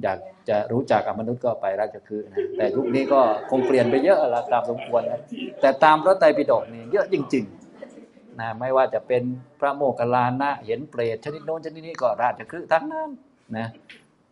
[0.02, 0.18] อยาก
[0.48, 3.20] จะรู้จักอมนุษย์ก็ไปราชคลื่นะแต่ยุคนี้ก็
[3.50, 5.20] คงเปลี่ยนไปเยอะละตามสมควรนะ
[5.60, 9.22] แต่ตามพระไตรปิฎกนี่เยอะจริงๆนะไม่ว่าจะเป็น
[9.60, 13.10] พระโมคคัลลานะเห็นเปรตชนิดโน้นชนิดนี้ก็ราชคลื่ทั้งนั้น
[13.56, 13.66] นะ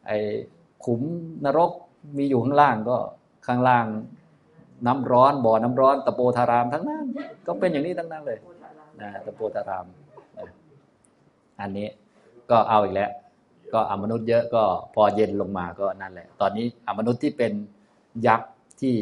[0.07, 0.19] ไอ้
[0.85, 1.01] ขุม
[1.45, 1.71] นรก
[2.19, 2.97] มีอยู่ข้างล่างก็
[3.47, 3.87] ข้างล่าง
[4.87, 7.05] น้ำร้อนบ่อน้ำร้อน ตะโปธารามทั้งนั้น
[7.47, 8.39] ก็เป็นอย่างนี้ทั้งนั้นเลย
[9.01, 9.87] นะตะโปธาราม
[11.61, 11.89] อันนี้
[12.51, 13.11] ก็เอาอีกแล้ว
[13.73, 14.63] ก็อมนุษย์เยอะก็
[14.95, 17.53] พอเย็นลงมาก็นั่นแหละ ตอนนี้อมนุษย์ที่เป็น
[18.27, 18.51] ยักษ์
[18.81, 18.95] ที่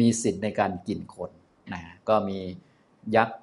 [0.00, 1.30] มีสิทธิ์ในการกินคน
[1.72, 2.38] นะก็มี
[3.16, 3.36] ยักษ์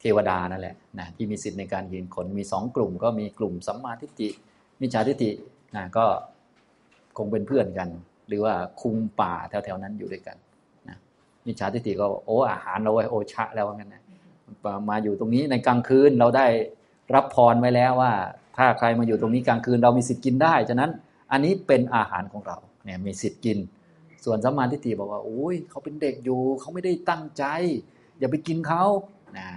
[0.00, 4.28] เทวดานั่นแหละนะที่มีสิทธิ์ในการกินคนมีสองกลุ่ม ก็มีกลุ่มสัมมาทิฏฐิ
[4.80, 5.30] มิจฉาทิฏฐิ
[5.76, 6.04] นะก็
[7.18, 7.88] คงเป็นเพื่อนกัน
[8.28, 10.36] หรือว่าคุมป่าแถวๆนั้นอยู่ด้วยกัน
[10.88, 10.96] นะ
[11.46, 14.02] มิจฉาทิฏฐิก็โอ้อาหารเราไว้โอชะแล้วว่างั้นนะ
[14.90, 16.46] มาอยู่ตรงนี้ในกลางคืนเราได้
[17.14, 18.12] รับพรไว้แล้วว่า
[18.58, 20.90] ถ้าใครมาอยู่ตรงนี้กลางคืนเรามีสิทธิ์กินได้ ฉะนั้น
[21.32, 23.58] อันนี้เป็นอาหารของเราเนี่ยมีสิทธิ์กิน
[24.24, 27.44] ส่วนสัมมาทิฏฐิบอกว่าโอ้ยเขาเป็นเด็กอยู่เขาไม่ได้ตั้งใจ
[28.18, 28.84] อย่าไปกินเขา
[29.38, 29.48] นะ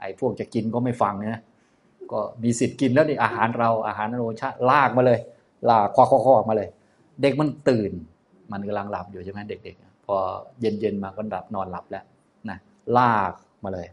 [0.00, 1.42] ไอ้พวกจะกินก็ไม่ฟังนะ
[2.12, 5.18] ก็มีสิทธิ์กินแล้วนี่อาหารเราอาหารโรชะลากมาเลย
[5.68, 6.04] ลากควั
[6.40, 6.68] กๆมาเลย
[7.22, 7.92] เด็กมันตื่น
[8.52, 10.14] มันกำลังหลับอยู่ใช่ไหมเด็กๆพอ
[10.60, 12.04] เย็นๆมาก็หลับนอนหลับแล้ว
[12.50, 12.58] นะ
[12.98, 13.32] ลาก
[13.64, 13.86] มาเลย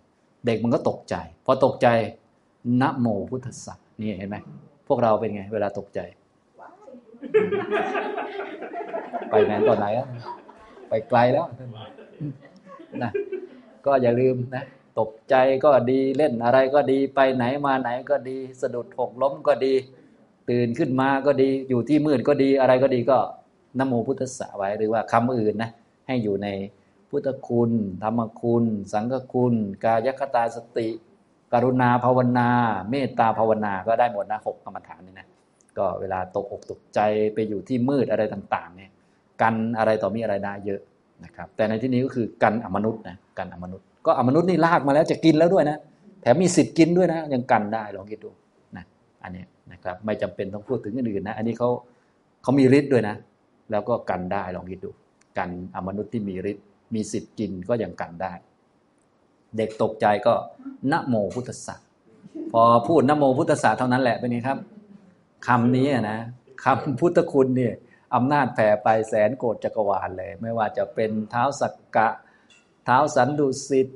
[0.46, 1.16] เด็กมันก็ตกใจ
[1.46, 1.88] พอตกใจ
[2.82, 4.38] นะโมพุทธสั นี่เห็นไหม
[4.88, 6.00] พวกเราเป็นไง เวลาตกใจ
[9.30, 10.08] ไปไหนตอนไหนอะ
[10.90, 11.46] ไปไกลแล้ว
[13.04, 13.12] นะ
[13.86, 14.66] ก็อย่าลืมนะ
[15.00, 19.74] ตกใจก็ดีเล่นอะไรก็ดีไปไหนมาไหนก็ดี สะดุดหกล้มก็ดี
[20.50, 23.18] ตื่นขึ้นมาก็ดีอยู่ที่มืดก็ดีอะไรก็ดีก็
[23.80, 25.70] นโมพุทธะไว้หรือว่าคำอื่นนะ
[26.08, 26.48] ให้อยู่ใน
[27.10, 27.72] พุทธคุณ
[28.04, 30.88] ธรรมคุณ สังฆคุณ กายคตาสติ
[31.54, 32.50] กรุณาภาวนา
[32.90, 35.28] เมตตาภาวนาก็ได้หมดนะหกกรรมฐานนี่นะ
[35.78, 37.00] ก็เวลาตกอกตกใจ
[37.34, 38.92] ไปอยู่ที่มืดอะไรต่างๆเนี่ย
[39.42, 40.82] กันอะไรต่อมีอะไรได้เยอะ
[41.26, 45.78] นะครับแต่ในที่นี้ก็คือกันอมนุษย์นะกันอมนุษย์ ก็อมนุษย์นี่ลากมาแล้วจะกินแล้วด้วยนะ
[46.22, 48.30] แถมมีสิทธิ์กินด้วยนะยังกันได้ลองคิดดู
[48.78, 48.86] นะ
[49.24, 51.70] อันนี้นะครับไม่จำเป็นต้องพูดถึงอื่นนะอันนี้เขา
[52.44, 53.16] เขามีฤทธิ์ด้วยนะ
[53.72, 54.90] แล้วก็กันได้ลองคิดดู
[55.38, 58.34] กันอมนุษย์ที่มีฤทธิ์มีสิทธิ์กินก็ยังกันได้
[59.58, 60.34] เด็กตกใจก็
[60.92, 61.76] นะโมพุทธะ
[62.52, 64.58] พอพูดนะโมพุทธะเท่านั้นแหละเป็นไงครับ
[65.48, 66.20] คำนี้นะ
[66.64, 67.74] คำพุทธคุณเนี่ย
[68.16, 72.08] อำนาจแผ่ไปแสนโกดจักรวาลเลย ไม่ว่าจะเป็นเท้าสักกะ
[72.86, 73.88] เท้าสันดุสิต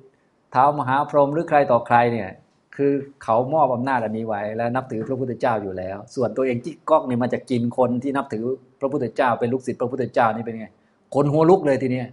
[0.52, 2.30] เท้ามหาพรหมหรือใครต่อใครเนี่ย
[2.76, 2.94] คือ
[3.24, 8.44] เขามอบอำนาจอันนี้ไว้ แล้วนับถือพระพุทธเจ้าอยู่แล้ว ส่วนตัวเองที่ก๊อกเนี่ยมาจะกินคนที่นับถือ
[8.80, 10.68] พระพุทธเจ้าเป็นลูกศิษย์พระพุทธเจ้านี่เป็นไง
[11.16, 12.08] คนหัวลุกเลยทีเนี้ย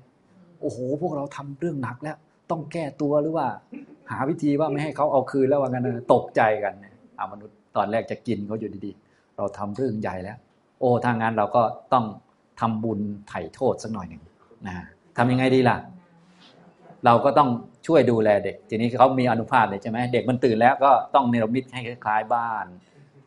[0.61, 2.17] โอ้โห พวกเราทำเรื่องหนักแล้ว
[2.51, 3.49] ต้องแก้ตัวหรือว่า
[4.11, 6.95] หาวิธีว่าไม่ให้เขาเอาคืนแล้วว่ากันนะตกใจกันเนี่ย
[7.33, 10.39] มนุษย์ตอนแรกจะกินเขาอยู่ดีๆ เราทำเรื่องใหญ่แล้ว
[10.81, 11.63] โอ้ทางงานเราก็
[11.93, 12.05] ต้อง
[12.61, 14.23] ทำบุญไถ่โทษสักหน่อยหนึ่ง
[14.67, 14.75] นะ
[15.17, 15.77] ทำยังไงดีล่ะ
[17.05, 17.49] เราก็ต้อง
[17.87, 22.67] ช่วยดูแลเด็ก ทีนี้เขามีอนุภาพเลยใช่ไหมเด็กมันตื่นแล้วก็ต้องเนรมิตให้คล้ายๆบ้าน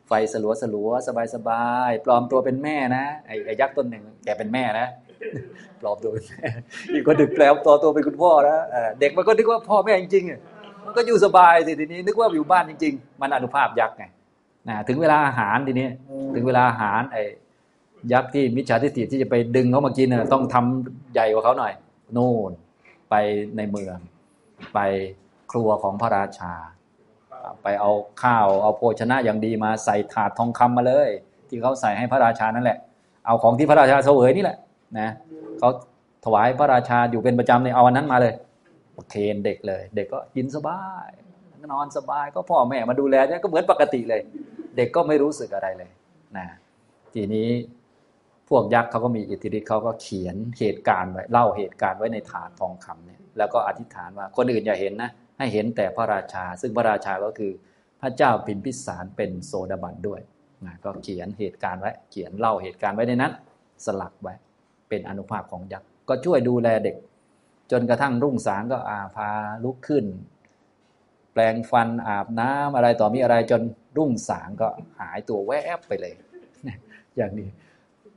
[0.07, 4.87] ไฟสลัวสลัวสบายสบายปลอมตัวเป็นแม่นะไอ้ยักษ์ต้นหนึ่งแกเป็นแม่นะ
[5.81, 6.47] ปลอมตัวเป็นแม่
[6.93, 8.57] อีกคนดึกแปลงตัวตัวเป็นคุณพ่อนะ
[8.99, 14.03] เด็กมันก็นึกว่าพ่อแม่จริงๆมันก็อยู่สบายสิทีนี้ นึกว่าอยู่บ้านจริง ๆ มันอนุภาพยักษ์ไง
[14.67, 15.89] นะถึงเวลาอาหารทีนี้
[16.35, 17.23] ถึงเวลาอาหารไอ้
[18.13, 21.73] ยักษ์ที่มิจฉาทิฏฐิที่จะไปดึงเขามากินต้องทำใหญ่กว่าเขาหน่อย
[22.13, 22.51] โน่น
[23.09, 23.15] ไป
[23.57, 23.97] ในเมือง
[24.73, 24.79] ไป
[25.51, 26.53] ครัวของพระราชา
[27.63, 27.91] ไปเอา
[28.23, 31.09] ข้าวเอาโภชนะอย่างดีมาใส่ถาดทองคำมาเลย
[31.49, 32.77] ที่เขาใส่ให้พระราชานั่นแหละ
[33.25, 34.57] เอาของที่พระราชาเสวยนี่แหละ
[34.99, 35.09] นะ
[35.59, 35.69] เขา
[36.25, 38.33] ถวายพระราชาอยู่เป็นประจำในเอาอันนั้นมาเลย
[39.09, 41.09] เคนเด็กเลย เด็กก็กินสบาย
[41.73, 44.21] นอนสบายก็พ่อแม่มาดูแลเนี่ยก็เหมือนปกติเลย
[44.77, 45.91] เด็กก็ไม่รู้สึกอะไรเลย
[46.37, 46.47] นะ
[47.13, 47.49] ทีนี้
[48.49, 57.51] พวกยักษ์เขาก็มีอิทธิฤทธิ์เขาก็เขียนเหตุการณ์ไว้เล่าเหตุการณ์ไว้ในถาดทองคำเนี่ยแล้วก็อธิษฐานว่าคนอื่นอย่าเห็นนะ ให้เห็นแต่พระราชา ซึ่งพระราชาก็คือ
[58.01, 60.21] พระเจ้าพิมพิสารเป็นโซดาบันด้วย
[60.65, 63.31] นะก็เขียนเหตุการณ์ไว้ เขียนเล่าเหตุการณ์ไว้ในนั้น
[63.85, 64.33] สลักไว้
[64.89, 66.95] เป็นอนุภาพของยักษ์ก็ช่วยดูแลเด็ก
[67.71, 69.29] จนกระทั่งรุ่งสางก็อาพา
[69.63, 70.05] ลุกขึ้น
[71.33, 73.61] แปลงฟันอาบน้ำอะไรต่อมีอะไรจน
[73.97, 74.67] รุ่งสางก็
[74.99, 76.15] หายตัวแวบไปเลย
[77.17, 77.49] อย่างนี้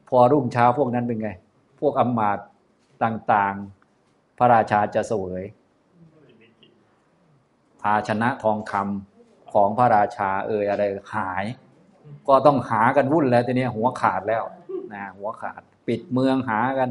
[0.08, 1.30] พอรุ่งเช้าพวกนั้นเป็นไง
[1.80, 2.30] พวกอมมา
[3.02, 5.44] ตต่างๆ พระราชาจะเสวย
[7.82, 10.82] ภาชนะทองคำของพระราชาเอ่ยอะไร
[11.14, 11.44] หาย
[12.28, 14.42] ก็ต้องหากันวุ่นแล้วทีนี้หัวขาดแล้ว
[14.92, 16.90] นะหัวขาดปิดเมืองหากัน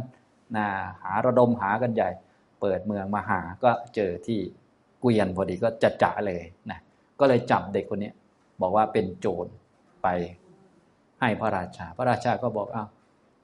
[0.58, 0.66] นะ
[1.04, 2.10] หาระดมหากันใหญ่
[2.62, 4.40] เปิดเมืองมาหาก็เจอที่
[5.00, 6.80] เกวียนพอดีก็จัดจ่าเลยนะ
[7.20, 8.12] ก็เลยจับเด็กคนนี้
[8.62, 9.48] บอกว่าเป็นโจร
[10.04, 10.08] ไป
[11.20, 12.88] ให้พระราชา พระราชาก็บอกอ้าว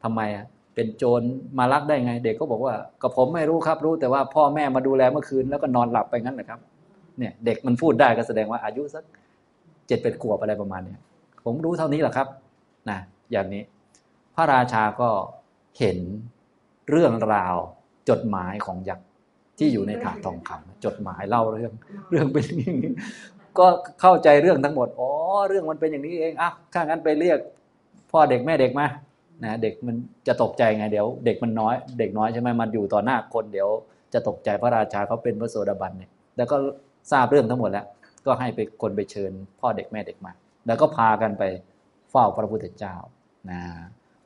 [0.04, 0.46] ทำไมอะ
[0.76, 1.22] เป็นโจร
[1.60, 6.60] มาลักได้ไง เด็กก็บอกว่าก็ผมไม่รู้ครับรู้แต่ว่าพ่อแม่มาดูแลเมื่อคืนแล้วก็นอนหลับไปงั้นแหละครับ
[7.18, 9.04] เนี่ยเด็กมันพูดได้ก็แสดงว่าอายุสัก
[9.88, 11.00] เจ็ดเป็นขวบอะไรประมาณเนี้ย
[11.46, 12.28] ผมรู้เท่านี้แหละครับ
[12.90, 13.00] นะ
[13.32, 13.64] อย่างนี้
[14.36, 15.10] พระราชาก็
[15.80, 15.98] เห็น
[16.90, 17.56] เรื่องราว
[18.10, 19.08] จดหมายของยักษ์
[19.58, 21.74] ที่อยู่ในถาดทองคำจดหมายเล่าเรื่อง
[22.10, 22.92] เรื่องเป็นอย่างนี้
[23.60, 23.68] ก็
[24.02, 25.10] เข้าใจเรื่องทั้งหมดอ๋อ
[25.48, 27.40] เรื่องมันเป็นอย่างนี้เองอะถ้างั้นไปเรียก
[28.12, 28.88] พ่อเด็กแม่เด็กมา
[29.44, 29.96] นะเด็กมัน
[30.28, 33.70] จะตกใจไงเดี๋ยว เด็กมันน้อย เด็กน้อยใช่ไหมมันอยู่ต่อหน้าคนเดี๋ยว
[34.14, 36.58] จะตกใจพระราชาเขาเป็นพระโสดาบันเนี่ยแล้วก็
[37.12, 37.86] ทราบเรื่องทั้งหมดแล้ว
[38.26, 40.32] ก็ให้ไปคนไปเชิญ พ่อเด็กแม่เด็กมา
[40.68, 41.44] แล้วก็พากันไป
[42.12, 42.96] เฝ้าพระพุทธเจ้า
[43.52, 43.62] นะ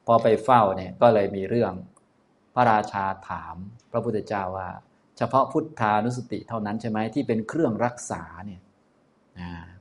[0.08, 1.74] พอไปเฝ้าเนี่ยก็เลยมีเรื่อง
[2.56, 3.56] พระราชาถาม
[3.92, 4.70] พระพุทธเจ้าว่า
[5.18, 8.62] เฉพาะพุทธานุสติเท่านั้นใช่ไหมที่เป็นเครื่องรักษาเนี่ย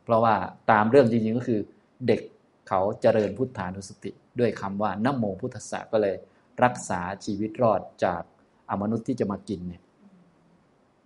[0.04, 0.34] เพราะว่า
[0.70, 1.60] ตามเรื่องจริงๆก็คือ
[2.06, 2.20] เด็ก
[2.68, 4.10] เขาเจริญพุทธานุสติ
[4.40, 6.16] ด้วยคำว่านโมพุทธะก็เลย
[6.64, 8.22] รักษาชีวิตรอดจาก
[8.70, 9.82] อมนุษย์ที่จะมากินเนี่ย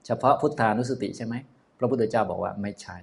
[0.06, 1.34] เฉพาะพุทธานุสติใช่ไหม
[1.78, 2.96] พระพุทธเจ้าบอกว่าไม่ใช่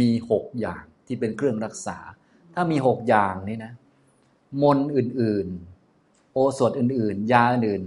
[0.00, 1.98] มีหกอย่างที่เป็นเครื่องรักษา
[2.54, 3.72] ถ้ามีหกอย่างนี้นะ
[4.62, 5.46] มนอื่น
[5.90, 7.82] ๆ โอสถอื่น ๆ ยาอื่น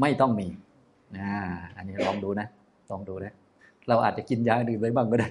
[0.00, 0.48] ไม่ต้องมี
[1.16, 1.30] นะ
[1.76, 2.46] อันนี้ลองดูนะ
[2.90, 3.34] ลองดูนะ
[3.88, 5.30] เราอาจจะกินยาอื่นไปบ้างก็ได้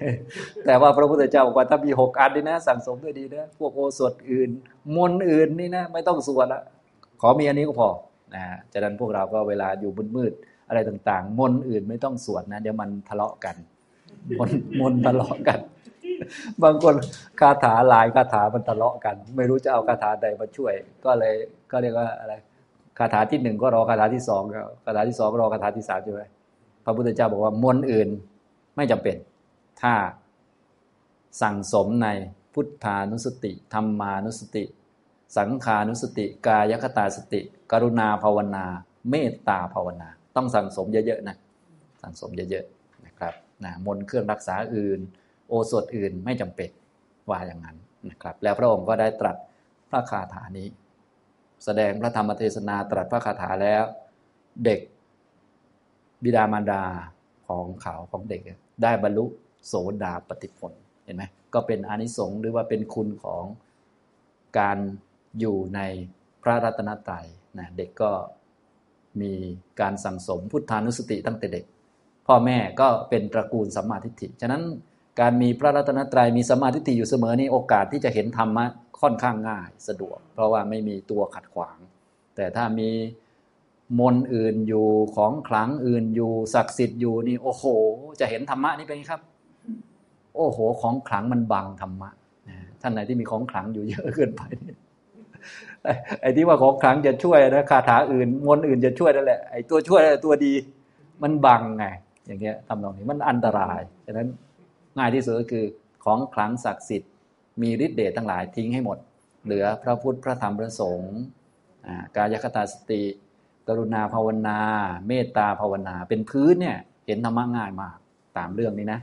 [0.66, 4.50] แต่ว่าพระพุทธเจ้าบอกว่าถ้ามีหกอันนี่นะ สั่งสมด้วยดีนะ พวกโอสถอื่น
[4.96, 6.62] มนอื่นนี่นะ ไม่ต้องสวดละ
[7.22, 7.90] ขอมีอันนี้ก็พอ
[8.36, 13.56] นะจากนั้นพวกเราก็เวลาอยู่มืดๆอะไรต่าง ๆ มนอื่นไม่ต้องสวดนะ เดี๋ยวมันทะเลาะกัน
[14.40, 14.50] มน
[14.80, 15.60] มนทะเลาะกัน
[16.64, 16.96] บางคน
[17.40, 20.74] คาถาหลายคาถามันทะเลาะกัน ไม่รู้จะเอาคาถาใดมาช่วย
[21.06, 21.34] ก็เลย
[21.72, 22.34] ก็เรียกว่าอะไร
[23.00, 24.42] คาถาที่หนึ่งก็รอคาถาที่สอง
[24.86, 26.24] คาถาที่สองรอคาถาที่สามใช่ไหม
[26.86, 28.10] พระพุทธเจ้าบอกว่ามนอื่น
[28.76, 29.16] ไม่จำเป็น
[29.82, 29.94] ถ้า
[31.42, 32.08] สั่งสมใน
[32.54, 34.64] พุทธานุสติธรรมานุสติ
[35.38, 37.42] สังขานุสติ กายคตาสติ
[37.72, 38.66] กรุณาภาวนา
[39.10, 41.36] เมตตาภาวนา ต้องสั่งสมเยอะๆนะ
[42.02, 45.00] สั่งสมเยอะๆนะครับนะมนเครื่องรักษาอื่น
[45.48, 46.70] โอสถอื่นไม่จำเป็น
[47.30, 47.78] ว่าอย่างนั้น
[48.10, 49.38] นะครับ แล้วพระองค์ก็ได้ตรัส
[49.90, 50.68] พระคาถานี้
[51.66, 53.84] แสดงพระธรรมเทศนาตรัสพระคาถาแล้ว
[54.66, 54.80] เด็ก
[56.24, 56.84] บิดามารดา
[57.48, 58.42] ของเขาของเด็ก
[58.84, 59.26] ได้บรรลุ
[59.68, 59.74] โส
[60.04, 60.74] ดาปฏิผล
[61.04, 61.24] เห็นไหม
[61.54, 63.44] ก็เป็นอนิสงส์หรือว่าเป็นคุณของ
[64.60, 64.78] การ
[65.40, 65.80] อยู่ใน
[66.44, 67.26] พระรัตนตรัย
[67.58, 68.12] นะเด็กก็
[69.22, 69.34] มี
[69.82, 71.66] การสั่งสมพุทธานุสติตั้งแต่เด็ก
[72.28, 74.64] พ่อแม่ก็เป็นตระกูลสัมมาทิฏฐิฉะนั้น
[75.20, 78.66] การมีพระรัตนตรัยมีสัมมาทิฏฐิอยู่เสมอนี่โอกาสที่จะเห็นธรรมะ
[79.02, 81.78] ค่อนข้างง่ายสะดวก เพราะว่าไม่มีตัวขัดขวาง
[82.36, 82.90] แต่ถ้ามี
[84.00, 87.64] มนอื่นอยู่ของขลังอื่นอยู่ศักดิ์สิทธิ์อยู่นี่โอ้โห
[88.20, 89.22] จะเห็นธรรมะนี่เป็นไงครับ
[90.36, 92.10] โอ้โห ของขลังมันบังธรรมะ
[92.82, 94.42] ท่านไหนที่มีของขลังอยู่เยอะเกินไป
[96.22, 100.54] ไอ้ที่ว่าของขลังจะช่วยนะคาถาอื่นมนอื่นจะช่วยนั่นแหละไอ้ตัวช่วยตัวดี
[101.24, 101.86] มันบังไง
[102.28, 104.28] อย่างเงี้ยทำนองนี้มันอันตรายฉะนั้น
[104.98, 105.66] ง่ายที่สุดก็คือ
[106.06, 107.12] ของขลังศักดิ์สิทธิ์
[107.62, 108.98] มีฤทธิ์เดชทั้งหลายทิ้งให้หมด
[109.46, 111.16] เหลือพระพุทธพระธรรมพระสงฆ์
[112.16, 113.02] กายคตาสติ
[113.68, 114.60] กรุณาภาวนา
[115.08, 117.98] เมตตาภาวนา เป็นพื้นเนี่ยเห็นธรรมะง่ายมาก
[118.38, 119.00] ตามเรื่องนี้นะ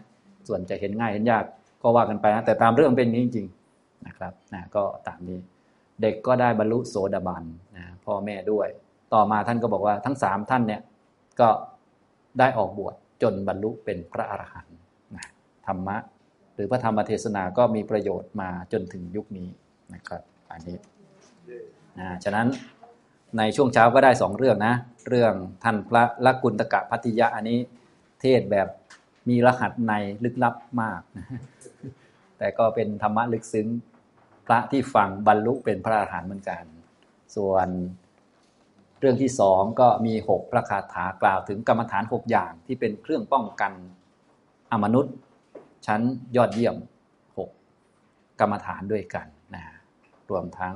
[0.48, 1.44] ส่วนจะเห็นง่ายเห็นยาก
[1.82, 5.38] ก็ว่ากันไปนะแต่ตามเรื่องเป็นนี้จริงๆนะครับนะก็ตามนี้
[6.02, 7.44] เด็กก็ได้บรรลุโสดาบัน
[7.76, 8.68] นะพ่อแม่ด้วย
[9.14, 10.80] ต่อมาท่านก็บอกว่าทั้งสามท่านเนี่ย
[11.40, 11.48] ก็
[12.38, 14.71] ได้ออกบวชจนบรรลุเป็นพระอรหันต
[15.66, 15.96] ธรรมะ
[16.54, 19.48] หรือพระธรรมเทศนาก็มีประโยชน์มาจนถึงยุคนี้
[19.94, 20.76] นะครับอันนี้
[21.98, 22.46] นะฉะนั้น
[23.38, 24.74] ในช่วงเช้าก็ได้สองเรื่องนะ
[25.08, 25.34] เรื่อง
[25.64, 27.58] ท่านพระลักกุณตกะพัทยะอันนี้
[28.20, 28.68] เทศแบบ
[29.28, 29.92] มีรหัสใน
[30.24, 31.00] ลึกลับมาก
[32.38, 33.68] แต่ก็เป็นธรรมะลึกซึ้ง
[34.46, 36.64] พระที่ฟังบรรลุเป็นพระอรหันต์เหมือนกัน
[37.36, 37.68] ส่วน
[39.00, 43.72] เรื่องที่สองก็มีหกพระคาถากล่าวถึงกรรมฐานหกอย่างที่เป็นเครื่องป้องกัน
[44.72, 45.14] อมนุษย์
[45.86, 46.00] ชั้น
[46.36, 46.76] ยอดเยี่ยม
[47.38, 47.40] ห
[48.40, 49.64] กรรมฐานด้วยกันนะ
[50.30, 50.74] รวมทั้ง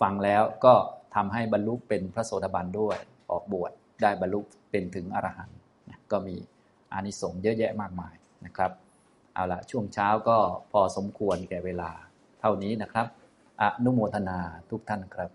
[0.00, 0.74] ฟังแล้วก็
[1.14, 2.96] ทำให้บรรลุเป็นพระโสดาบันด้วย
[3.30, 3.72] ออกบวช
[4.02, 5.58] ได้บรรลุเป็นถึงอรหันต์
[6.10, 6.36] ก็มี
[6.92, 8.14] อานิสงส์เยอะแยะมากมาย
[8.44, 8.72] นะครับ
[9.34, 10.36] เอาละช่วงเช้าก็
[10.72, 11.90] พอสมควรแก่เวลา
[12.40, 13.06] เท่านี้นะครับ
[13.60, 14.38] อนุโมทนา
[14.70, 15.30] ทุกท่านครับ